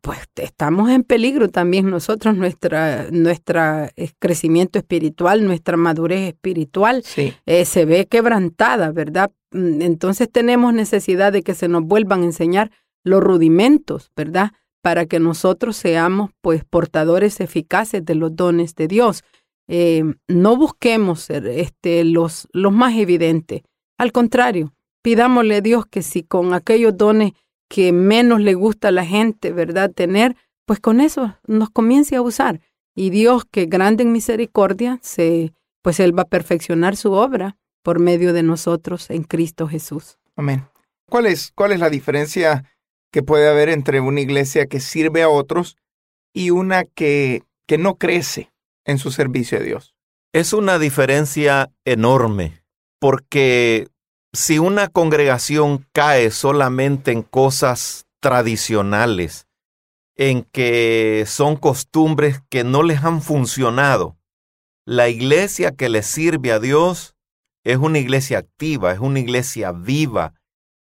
pues 0.00 0.18
estamos 0.36 0.90
en 0.90 1.04
peligro 1.04 1.48
también 1.48 1.88
nosotros, 1.88 2.36
nuestra, 2.36 3.08
nuestra 3.10 3.90
eh, 3.96 4.10
crecimiento 4.18 4.78
espiritual, 4.78 5.44
nuestra 5.44 5.76
madurez 5.76 6.28
espiritual 6.28 7.02
Sí. 7.04 7.32
eh, 7.46 7.64
se 7.64 7.84
ve 7.84 8.06
quebrantada, 8.06 8.90
¿verdad? 8.90 9.30
Mm, 9.52 9.82
Entonces 9.82 10.28
tenemos 10.30 10.74
necesidad 10.74 11.32
de 11.32 11.42
que 11.42 11.54
se 11.54 11.68
nos 11.68 11.84
vuelvan 11.84 12.22
a 12.22 12.26
enseñar 12.26 12.70
los 13.04 13.22
rudimentos, 13.22 14.10
¿verdad? 14.16 14.50
Para 14.82 15.06
que 15.06 15.20
nosotros 15.20 15.76
seamos 15.76 16.30
pues 16.40 16.64
portadores 16.64 17.40
eficaces 17.40 18.04
de 18.04 18.14
los 18.16 18.34
dones 18.34 18.74
de 18.74 18.88
Dios. 18.88 19.22
Eh, 19.68 20.02
no 20.28 20.56
busquemos 20.56 21.20
ser 21.20 21.46
este, 21.46 22.02
los, 22.04 22.48
los 22.52 22.72
más 22.72 22.94
evidentes. 22.96 23.62
Al 23.96 24.12
contrario, 24.12 24.72
pidámosle 25.02 25.56
a 25.56 25.60
Dios 25.60 25.86
que 25.86 26.02
si 26.02 26.22
con 26.22 26.52
aquellos 26.54 26.96
dones 26.96 27.32
que 27.68 27.92
menos 27.92 28.40
le 28.40 28.54
gusta 28.54 28.88
a 28.88 28.92
la 28.92 29.04
gente, 29.04 29.52
¿verdad? 29.52 29.90
Tener, 29.90 30.36
pues 30.66 30.80
con 30.80 31.00
eso 31.00 31.36
nos 31.46 31.70
comience 31.70 32.16
a 32.16 32.22
usar. 32.22 32.60
Y 32.94 33.10
Dios, 33.10 33.44
que 33.44 33.66
grande 33.66 34.02
en 34.02 34.12
misericordia, 34.12 34.98
se, 35.02 35.52
pues 35.82 36.00
Él 36.00 36.18
va 36.18 36.22
a 36.22 36.28
perfeccionar 36.28 36.96
su 36.96 37.12
obra 37.12 37.56
por 37.82 38.00
medio 38.00 38.32
de 38.32 38.42
nosotros 38.42 39.10
en 39.10 39.22
Cristo 39.22 39.68
Jesús. 39.68 40.18
Amén. 40.36 40.66
¿Cuál 41.08 41.26
es, 41.26 41.52
¿Cuál 41.54 41.72
es 41.72 41.80
la 41.80 41.90
diferencia 41.90 42.64
que 43.12 43.22
puede 43.22 43.48
haber 43.48 43.68
entre 43.68 44.00
una 44.00 44.20
iglesia 44.20 44.66
que 44.66 44.80
sirve 44.80 45.22
a 45.22 45.28
otros 45.28 45.76
y 46.34 46.50
una 46.50 46.84
que, 46.84 47.42
que 47.66 47.78
no 47.78 47.96
crece 47.96 48.52
en 48.84 48.98
su 48.98 49.10
servicio 49.10 49.58
a 49.58 49.62
Dios? 49.62 49.94
Es 50.32 50.52
una 50.52 50.78
diferencia 50.78 51.70
enorme, 51.84 52.62
porque 53.00 53.88
si 54.38 54.60
una 54.60 54.86
congregación 54.86 55.84
cae 55.92 56.30
solamente 56.30 57.10
en 57.10 57.22
cosas 57.22 58.06
tradicionales, 58.20 59.48
en 60.14 60.44
que 60.44 61.24
son 61.26 61.56
costumbres 61.56 62.40
que 62.48 62.62
no 62.62 62.84
les 62.84 63.02
han 63.02 63.20
funcionado, 63.20 64.16
la 64.86 65.08
iglesia 65.08 65.72
que 65.72 65.88
le 65.88 66.04
sirve 66.04 66.52
a 66.52 66.60
Dios 66.60 67.16
es 67.64 67.78
una 67.78 67.98
iglesia 67.98 68.38
activa, 68.38 68.92
es 68.92 69.00
una 69.00 69.18
iglesia 69.18 69.72
viva, 69.72 70.34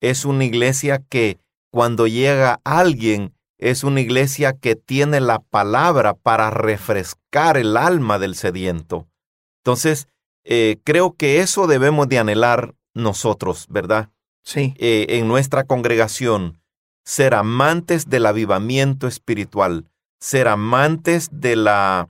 es 0.02 0.26
una 0.26 0.46
iglesia 0.46 1.04
que 1.08 1.38
cuando 1.72 2.08
llega 2.08 2.60
alguien, 2.64 3.36
es 3.60 3.84
una 3.84 4.02
iglesia 4.02 4.54
que 4.54 4.76
tiene 4.76 5.22
la 5.22 5.38
palabra 5.38 6.16
para 6.16 6.50
refrescar 6.50 7.58
el 7.58 7.78
alma 7.78 8.18
del 8.18 8.34
sediento. 8.34 9.08
Entonces, 9.64 10.08
eh, 10.44 10.78
creo 10.84 11.16
que 11.16 11.42
eso 11.42 11.68
debemos 11.68 12.10
de 12.10 12.18
anhelar 12.18 12.74
nosotros, 12.94 13.68
¿verdad? 13.70 14.10
Sí. 14.44 14.74
Eh, 14.78 15.06
en 15.10 15.28
nuestra 15.28 15.64
congregación, 15.64 16.62
ser 17.06 17.34
amantes 17.34 18.10
del 18.10 18.26
avivamiento 18.26 19.08
espiritual, 19.08 19.86
ser 20.20 20.48
amantes 20.48 21.30
de 21.32 21.56
la 21.56 22.10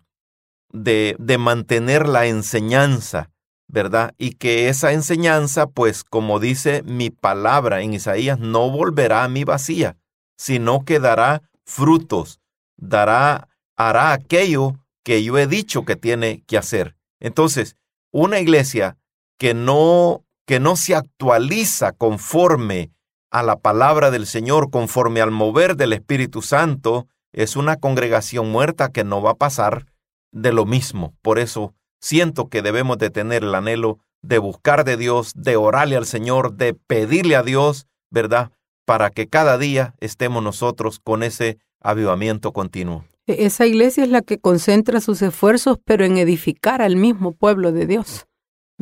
de, 0.72 1.16
de 1.20 1.38
mantener 1.38 2.08
la 2.08 2.26
enseñanza, 2.26 3.30
¿verdad? 3.68 4.14
Y 4.18 4.32
que 4.32 4.70
esa 4.70 4.92
enseñanza, 4.92 5.68
pues 5.68 6.04
como 6.04 6.40
dice 6.40 6.82
mi 6.84 7.12
palabra 7.12 7.82
en 7.82 7.94
Isaías, 7.94 8.40
no 8.40 8.70
volverá 8.72 9.24
a 9.24 9.30
mí 9.30 9.44
vacía, 9.44 9.98
sino 10.36 10.84
que 10.84 11.00
dará 11.00 11.44
frutos, 11.66 12.40
dará, 12.76 13.50
hará 13.76 14.14
aquello 14.14 14.80
que 15.04 15.24
yo 15.24 15.38
he 15.38 15.48
dicho 15.48 15.86
que 15.86 15.96
tiene 15.96 16.44
que 16.48 16.58
hacer. 16.58 16.96
Entonces, 17.20 17.78
una 18.12 18.40
iglesia 18.40 18.98
que 19.38 19.54
no, 19.54 20.24
que 20.46 20.60
no 20.60 20.76
se 20.76 20.96
actualiza 20.96 21.92
conforme 21.92 22.92
a 23.32 23.44
la 23.44 23.58
palabra 23.58 24.12
del 24.12 24.28
Señor, 24.28 24.70
conforme 24.70 25.22
al 25.22 25.32
mover 25.32 25.76
del 25.76 25.94
Espíritu 25.94 26.42
Santo, 26.42 27.08
es 27.32 27.56
una 27.56 27.78
congregación 27.78 28.52
muerta 28.52 28.90
que 28.90 29.04
no 29.04 29.22
va 29.22 29.32
a 29.32 29.36
pasar 29.36 29.88
de 30.32 30.54
lo 30.54 30.66
mismo. 30.66 31.14
Por 31.22 31.40
eso 31.40 31.74
siento 32.00 32.50
que 32.50 32.62
debemos 32.62 32.98
de 32.98 33.10
tener 33.10 33.44
el 33.44 33.56
anhelo 33.56 34.00
de 34.22 34.38
buscar 34.38 34.86
de 34.86 34.98
Dios, 34.98 35.34
de 35.36 35.56
orarle 35.56 35.96
al 35.96 36.06
Señor, 36.06 36.54
de 36.54 36.74
pedirle 36.74 37.36
a 37.36 37.44
Dios, 37.44 37.88
¿verdad? 38.10 38.52
Para 38.86 39.10
que 39.10 39.28
cada 39.28 39.58
día 39.58 39.96
estemos 40.00 40.44
nosotros 40.44 41.00
con 41.00 41.24
ese 41.24 41.58
avivamiento 41.82 42.54
continuo. 42.54 43.06
Esa 43.26 43.66
iglesia 43.66 44.04
es 44.04 44.10
la 44.10 44.22
que 44.22 44.38
concentra 44.38 45.00
sus 45.00 45.22
esfuerzos, 45.22 45.78
pero 45.84 46.06
en 46.06 46.18
edificar 46.18 46.82
al 46.82 46.98
mismo 46.98 47.32
pueblo 47.32 47.72
de 47.72 47.86
Dios, 47.86 48.28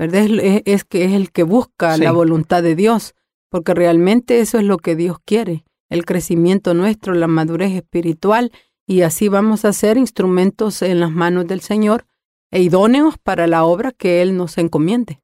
¿verdad? 0.02 0.26
Es, 0.44 0.64
es 0.66 0.84
que 0.84 1.06
es 1.06 1.14
el 1.14 1.32
que 1.32 1.44
busca 1.44 1.96
Sí. 1.96 2.02
la 2.02 2.12
voluntad 2.12 2.64
de 2.64 2.76
Dios, 2.76 3.14
porque 3.50 3.74
realmente 3.74 4.40
eso 4.40 4.58
es 4.58 4.64
lo 4.66 4.78
que 4.78 4.96
Dios 4.96 5.18
quiere, 5.24 5.64
el 5.90 6.06
crecimiento 6.06 6.74
nuestro, 6.74 7.14
la 7.14 7.28
madurez 7.28 7.72
espiritual, 7.74 8.52
y 8.88 9.04
así 9.04 9.28
vamos 9.28 9.64
a 9.64 9.74
ser 9.74 9.98
instrumentos 9.98 10.82
en 10.82 11.00
las 11.00 11.12
manos 11.12 11.46
del 11.48 11.62
Señor 11.62 12.06
e 12.50 12.62
idóneos 12.62 13.18
para 13.18 13.46
la 13.48 13.64
obra 13.64 13.92
que 13.92 14.22
Él 14.22 14.36
nos 14.36 14.58
encomiende. 14.58 15.22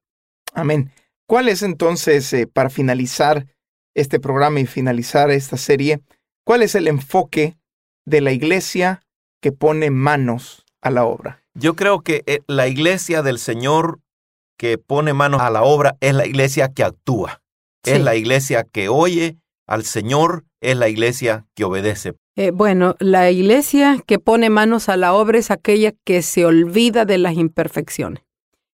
Amén. 0.53 0.91
¿Cuál 1.25 1.49
es 1.49 1.63
entonces, 1.63 2.31
eh, 2.33 2.47
para 2.47 2.69
finalizar 2.69 3.47
este 3.95 4.19
programa 4.19 4.59
y 4.59 4.65
finalizar 4.67 5.31
esta 5.31 5.57
serie, 5.57 6.01
cuál 6.45 6.61
es 6.61 6.75
el 6.75 6.87
enfoque 6.87 7.57
de 8.05 8.21
la 8.21 8.31
iglesia 8.31 9.01
que 9.41 9.51
pone 9.51 9.89
manos 9.89 10.65
a 10.81 10.91
la 10.91 11.03
obra? 11.05 11.43
Yo 11.53 11.75
creo 11.75 12.01
que 12.01 12.23
eh, 12.27 12.41
la 12.47 12.67
iglesia 12.67 13.23
del 13.23 13.39
Señor 13.39 13.99
que 14.57 14.77
pone 14.77 15.13
manos 15.13 15.41
a 15.41 15.49
la 15.49 15.63
obra 15.63 15.95
es 16.01 16.13
la 16.13 16.25
iglesia 16.25 16.69
que 16.73 16.83
actúa. 16.83 17.41
Es 17.83 18.01
la 18.01 18.15
iglesia 18.15 18.65
que 18.69 18.89
oye 18.89 19.37
al 19.65 19.83
Señor, 19.83 20.43
es 20.61 20.75
la 20.75 20.89
iglesia 20.89 21.45
que 21.55 21.63
obedece. 21.63 22.13
Eh, 22.35 22.51
bueno, 22.51 22.95
la 22.99 23.31
iglesia 23.31 23.97
que 24.05 24.19
pone 24.19 24.49
manos 24.49 24.89
a 24.89 24.97
la 24.97 25.13
obra 25.13 25.37
es 25.39 25.51
aquella 25.51 25.93
que 26.03 26.21
se 26.21 26.45
olvida 26.45 27.05
de 27.05 27.17
las 27.17 27.33
imperfecciones. 27.35 28.23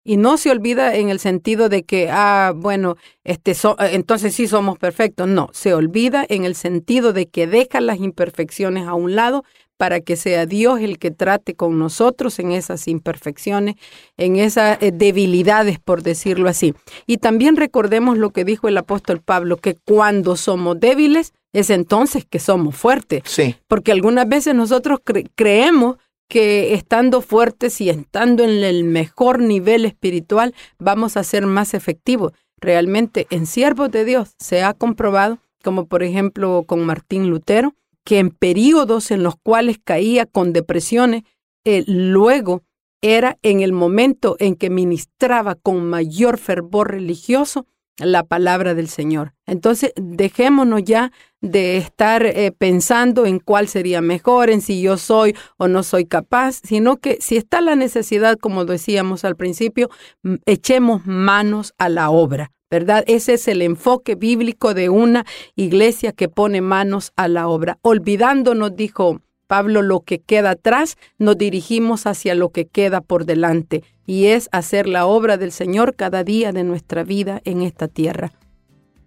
Y 0.06 0.18
no 0.18 0.38
se 0.38 0.50
olvida 0.50 0.96
en 0.96 1.10
el 1.10 1.20
sentido 1.20 1.70
de 1.70 1.84
que, 1.84 2.10
ah, 2.10 2.54
bueno, 2.56 2.96
este, 3.24 3.54
so- 3.54 3.76
eh, 3.80 3.90
entonces 3.94 4.34
sí 4.34 4.48
somos 4.48 4.78
perfectos. 4.78 5.28
No, 5.28 5.50
se 5.54 5.74
olvida 5.74 6.26
en 6.30 6.46
el 6.46 6.56
sentido 6.56 7.12
de 7.14 7.28
que 7.28 7.48
deja 7.48 7.82
las 7.82 8.00
imperfecciones 8.00 8.88
a 8.88 8.94
un 8.94 9.16
lado 9.16 9.44
para 9.80 10.02
que 10.02 10.18
sea 10.18 10.46
Dios 10.46 10.82
el 10.82 11.00
que 11.00 11.10
trate 11.10 11.56
con 11.56 11.80
nosotros 11.80 12.38
en 12.40 12.52
esas 12.52 12.86
imperfecciones, 12.90 13.76
en 14.18 14.36
esas 14.36 14.78
eh, 14.82 14.92
debilidades, 14.92 15.80
por 15.80 16.04
decirlo 16.04 16.50
así. 16.50 16.74
Y 17.08 17.20
también 17.20 17.56
recordemos 17.56 18.18
lo 18.18 18.32
que 18.32 18.44
dijo 18.44 18.68
el 18.68 18.78
apóstol 18.78 19.22
Pablo, 19.22 19.56
que 19.56 19.76
cuando 19.86 20.36
somos 20.36 20.78
débiles, 20.82 21.32
es 21.54 21.70
entonces 21.70 22.26
que 22.30 22.40
somos 22.40 22.76
fuertes. 22.76 23.22
Sí, 23.24 23.56
Porque 23.70 23.94
algunas 23.94 24.28
veces 24.28 24.54
nosotros 24.54 25.00
cre- 25.00 25.30
creemos 25.36 25.96
que 26.28 26.74
estando 26.74 27.22
fuertes 27.22 27.80
y 27.80 27.90
estando 27.90 28.44
en 28.44 28.62
el 28.66 28.84
mejor 28.84 29.40
nivel 29.40 29.86
espiritual 29.86 30.54
vamos 30.78 31.16
a 31.16 31.24
ser 31.24 31.46
más 31.46 31.74
efectivos. 31.74 32.34
Realmente 32.60 33.28
en 33.30 33.46
siervos 33.46 33.90
de 33.92 34.04
Dios 34.04 34.32
se 34.40 34.62
ha 34.62 34.74
comprobado, 34.74 35.40
como 35.64 35.86
por 35.86 36.04
ejemplo 36.04 36.66
con 36.68 36.82
Martín 36.86 37.30
Lutero, 37.30 37.74
que 38.10 38.18
en 38.18 38.32
periodos 38.32 39.12
en 39.12 39.22
los 39.22 39.36
cuales 39.36 39.78
caía 39.84 40.26
con 40.26 40.52
depresiones, 40.52 41.22
eh, 41.64 41.84
luego 41.86 42.64
era 43.04 43.38
en 43.44 43.60
el 43.62 43.72
momento 43.72 44.36
en 44.40 44.56
que 44.56 44.72
ministraba 44.72 45.54
con 45.54 45.88
mayor 45.88 46.40
fervor 46.40 46.90
religioso 46.90 47.68
la 48.00 48.24
palabra 48.24 48.74
del 48.74 48.88
Señor. 48.88 49.36
Entonces, 49.46 49.94
dejémonos 49.96 50.84
ya 50.84 51.12
de 51.40 51.78
estar 51.78 52.26
eh, 52.26 52.52
pensando 52.52 53.28
en 53.28 53.38
cuál 53.38 53.68
sería 53.68 54.02
mejor, 54.02 54.50
en 54.50 54.62
si 54.62 54.82
yo 54.82 54.98
soy 54.98 55.36
o 55.58 55.68
no 55.68 55.84
soy 55.84 56.06
capaz, 56.06 56.62
sino 56.64 56.98
que 56.98 57.20
si 57.22 57.38
está 57.38 57.62
la 57.62 57.76
necesidad, 57.76 58.40
como 58.40 58.66
decíamos 58.66 59.24
al 59.24 59.36
principio, 59.36 59.92
m- 60.24 60.40
echemos 60.48 61.06
manos 61.06 61.76
a 61.78 61.90
la 61.90 62.10
obra, 62.10 62.52
¿verdad? 62.70 63.04
Ese 63.08 63.34
es 63.34 63.48
el 63.48 63.62
enfoque 63.62 64.16
bíblico 64.16 64.74
de 64.74 64.90
una 64.90 65.26
iglesia 65.56 66.12
que 66.12 66.30
pone 66.30 66.62
manos 66.62 67.12
a 67.16 67.28
la 67.28 67.48
obra. 67.48 67.78
Olvidándonos, 67.82 68.76
dijo 68.76 69.22
Pablo, 69.48 69.82
lo 69.82 70.02
que 70.02 70.20
queda 70.20 70.52
atrás, 70.52 70.96
nos 71.18 71.36
dirigimos 71.36 72.06
hacia 72.06 72.36
lo 72.36 72.50
que 72.50 72.68
queda 72.68 73.02
por 73.02 73.26
delante, 73.26 73.84
y 74.06 74.28
es 74.28 74.48
hacer 74.52 74.88
la 74.88 75.08
obra 75.08 75.38
del 75.38 75.52
Señor 75.52 75.96
cada 75.96 76.24
día 76.24 76.52
de 76.52 76.64
nuestra 76.64 77.04
vida 77.04 77.42
en 77.46 77.64
esta 77.64 77.88
tierra. 77.88 78.32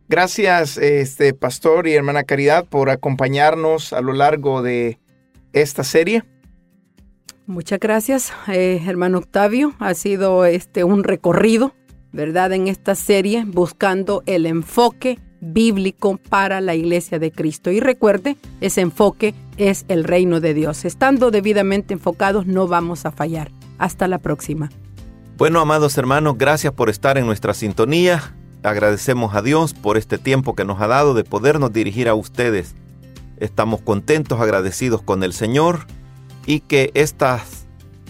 gracias 0.08 0.78
este 0.78 1.32
pastor 1.32 1.86
y 1.86 1.94
hermana 1.94 2.24
Caridad 2.24 2.66
por 2.66 2.90
acompañarnos 2.90 3.92
a 3.92 4.00
lo 4.00 4.12
largo 4.12 4.62
de 4.62 4.98
esta 5.52 5.84
serie. 5.84 6.24
Muchas 7.46 7.80
gracias, 7.80 8.32
eh, 8.48 8.80
hermano 8.86 9.18
Octavio. 9.18 9.74
Ha 9.78 9.94
sido 9.94 10.44
este 10.44 10.84
un 10.84 11.02
recorrido, 11.02 11.74
¿verdad? 12.12 12.52
En 12.52 12.68
esta 12.68 12.94
serie 12.94 13.44
buscando 13.46 14.22
el 14.26 14.46
enfoque 14.46 15.18
bíblico 15.40 16.18
para 16.28 16.60
la 16.60 16.74
iglesia 16.74 17.18
de 17.18 17.32
Cristo. 17.32 17.70
Y 17.70 17.80
recuerde, 17.80 18.36
ese 18.60 18.80
enfoque 18.80 19.34
es 19.56 19.84
el 19.88 20.04
reino 20.04 20.40
de 20.40 20.54
Dios. 20.54 20.84
Estando 20.84 21.30
debidamente 21.30 21.94
enfocados, 21.94 22.46
no 22.46 22.68
vamos 22.68 23.04
a 23.06 23.10
fallar. 23.10 23.50
Hasta 23.78 24.06
la 24.06 24.18
próxima. 24.18 24.70
Bueno, 25.36 25.60
amados 25.60 25.98
hermanos, 25.98 26.38
gracias 26.38 26.72
por 26.72 26.88
estar 26.88 27.18
en 27.18 27.26
nuestra 27.26 27.54
sintonía. 27.54 28.36
Agradecemos 28.62 29.34
a 29.34 29.42
Dios 29.42 29.74
por 29.74 29.96
este 29.96 30.18
tiempo 30.18 30.54
que 30.54 30.64
nos 30.64 30.80
ha 30.80 30.86
dado 30.86 31.14
de 31.14 31.24
podernos 31.24 31.72
dirigir 31.72 32.08
a 32.08 32.14
ustedes. 32.14 32.76
Estamos 33.38 33.80
contentos, 33.80 34.40
agradecidos 34.40 35.02
con 35.02 35.24
el 35.24 35.32
Señor 35.32 35.86
y 36.46 36.60
que 36.60 36.92
estas 36.94 37.61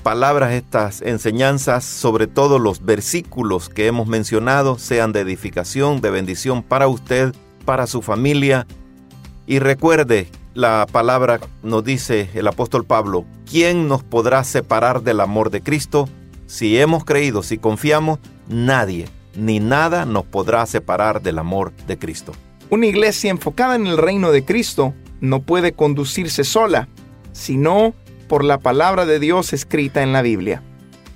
palabras, 0.03 0.53
estas 0.53 1.01
enseñanzas, 1.03 1.85
sobre 1.85 2.27
todo 2.27 2.59
los 2.59 2.85
versículos 2.85 3.69
que 3.69 3.87
hemos 3.87 4.07
mencionado, 4.07 4.79
sean 4.79 5.13
de 5.13 5.21
edificación, 5.21 6.01
de 6.01 6.11
bendición 6.11 6.63
para 6.63 6.89
usted, 6.89 7.35
para 7.65 7.87
su 7.87 8.03
familia. 8.03 8.67
Y 9.47 9.59
recuerde, 9.59 10.29
la 10.55 10.87
palabra 10.91 11.41
nos 11.63 11.85
dice 11.85 12.29
el 12.35 12.47
apóstol 12.49 12.85
Pablo, 12.85 13.25
¿quién 13.51 13.89
nos 13.89 14.03
podrá 14.03 14.45
separar 14.45 15.03
del 15.03 15.21
amor 15.21 15.51
de 15.51 15.63
Cristo? 15.63 16.09
Si 16.47 16.79
hemos 16.79 17.05
creído, 17.05 17.43
si 17.43 17.59
confiamos, 17.59 18.19
nadie 18.49 19.09
ni 19.37 19.61
nada 19.61 20.05
nos 20.05 20.25
podrá 20.25 20.67
separar 20.67 21.23
del 21.23 21.39
amor 21.39 21.73
de 21.87 21.99
Cristo. 21.99 22.33
Una 22.71 22.87
iglesia 22.87 23.31
enfocada 23.31 23.77
en 23.77 23.87
el 23.87 23.99
reino 23.99 24.33
de 24.33 24.45
Cristo 24.45 24.95
no 25.21 25.43
puede 25.43 25.73
conducirse 25.73 26.45
sola, 26.45 26.89
sino 27.33 27.95
por 28.33 28.45
la 28.47 28.57
palabra 28.57 29.05
de 29.05 29.19
Dios 29.19 29.53
escrita 29.53 30.03
en 30.03 30.15
la 30.15 30.23
Biblia. 30.23 30.63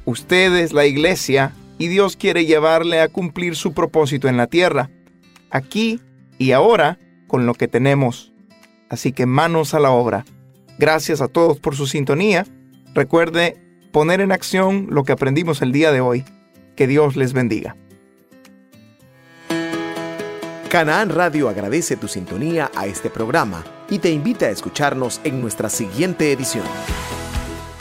Usted 0.05 0.55
es 0.55 0.74
la 0.74 0.85
iglesia 0.85 1.55
y 1.79 1.88
Dios 1.88 2.14
quiere 2.14 2.44
llevarle 2.44 3.00
a 3.00 3.09
cumplir 3.09 3.57
su 3.57 3.72
propósito 3.72 4.29
en 4.29 4.37
la 4.37 4.48
tierra, 4.48 4.90
aquí 5.50 5.98
y 6.37 6.52
ahora 6.52 6.98
con 7.26 7.46
lo 7.46 7.55
que 7.55 7.68
tenemos. 7.68 8.35
Así 8.90 9.12
que 9.12 9.24
manos 9.24 9.72
a 9.72 9.81
la 9.81 9.92
obra. 9.92 10.26
Gracias 10.79 11.22
a 11.22 11.29
todos 11.29 11.59
por 11.59 11.74
su 11.74 11.87
sintonía. 11.87 12.44
Recuerde 12.92 13.57
poner 13.92 14.20
en 14.20 14.31
acción 14.31 14.88
lo 14.90 15.05
que 15.05 15.12
aprendimos 15.12 15.62
el 15.62 15.72
día 15.72 15.92
de 15.92 16.02
hoy. 16.02 16.22
Que 16.76 16.87
Dios 16.87 17.16
les 17.16 17.33
bendiga. 17.33 17.76
Canaán 20.68 21.11
Radio 21.11 21.48
agradece 21.48 21.96
tu 21.96 22.09
sintonía 22.09 22.72
a 22.74 22.87
este 22.87 23.09
programa 23.09 23.62
y 23.88 24.00
te 24.00 24.11
invita 24.11 24.46
a 24.46 24.50
escucharnos 24.50 25.20
en 25.22 25.40
nuestra 25.40 25.70
siguiente 25.70 26.33
edición. 26.33 26.64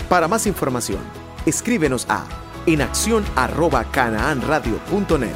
Para 0.07 0.27
más 0.27 0.45
información, 0.45 0.99
escríbenos 1.47 2.05
a 2.09 2.25
enacción@canaanradio.net. 2.67 5.33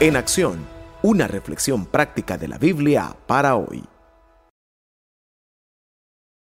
En 0.00 0.16
acción, 0.16 0.66
una 1.02 1.28
reflexión 1.28 1.84
práctica 1.84 2.38
de 2.38 2.48
la 2.48 2.56
Biblia 2.56 3.14
para 3.26 3.54
hoy. 3.54 3.84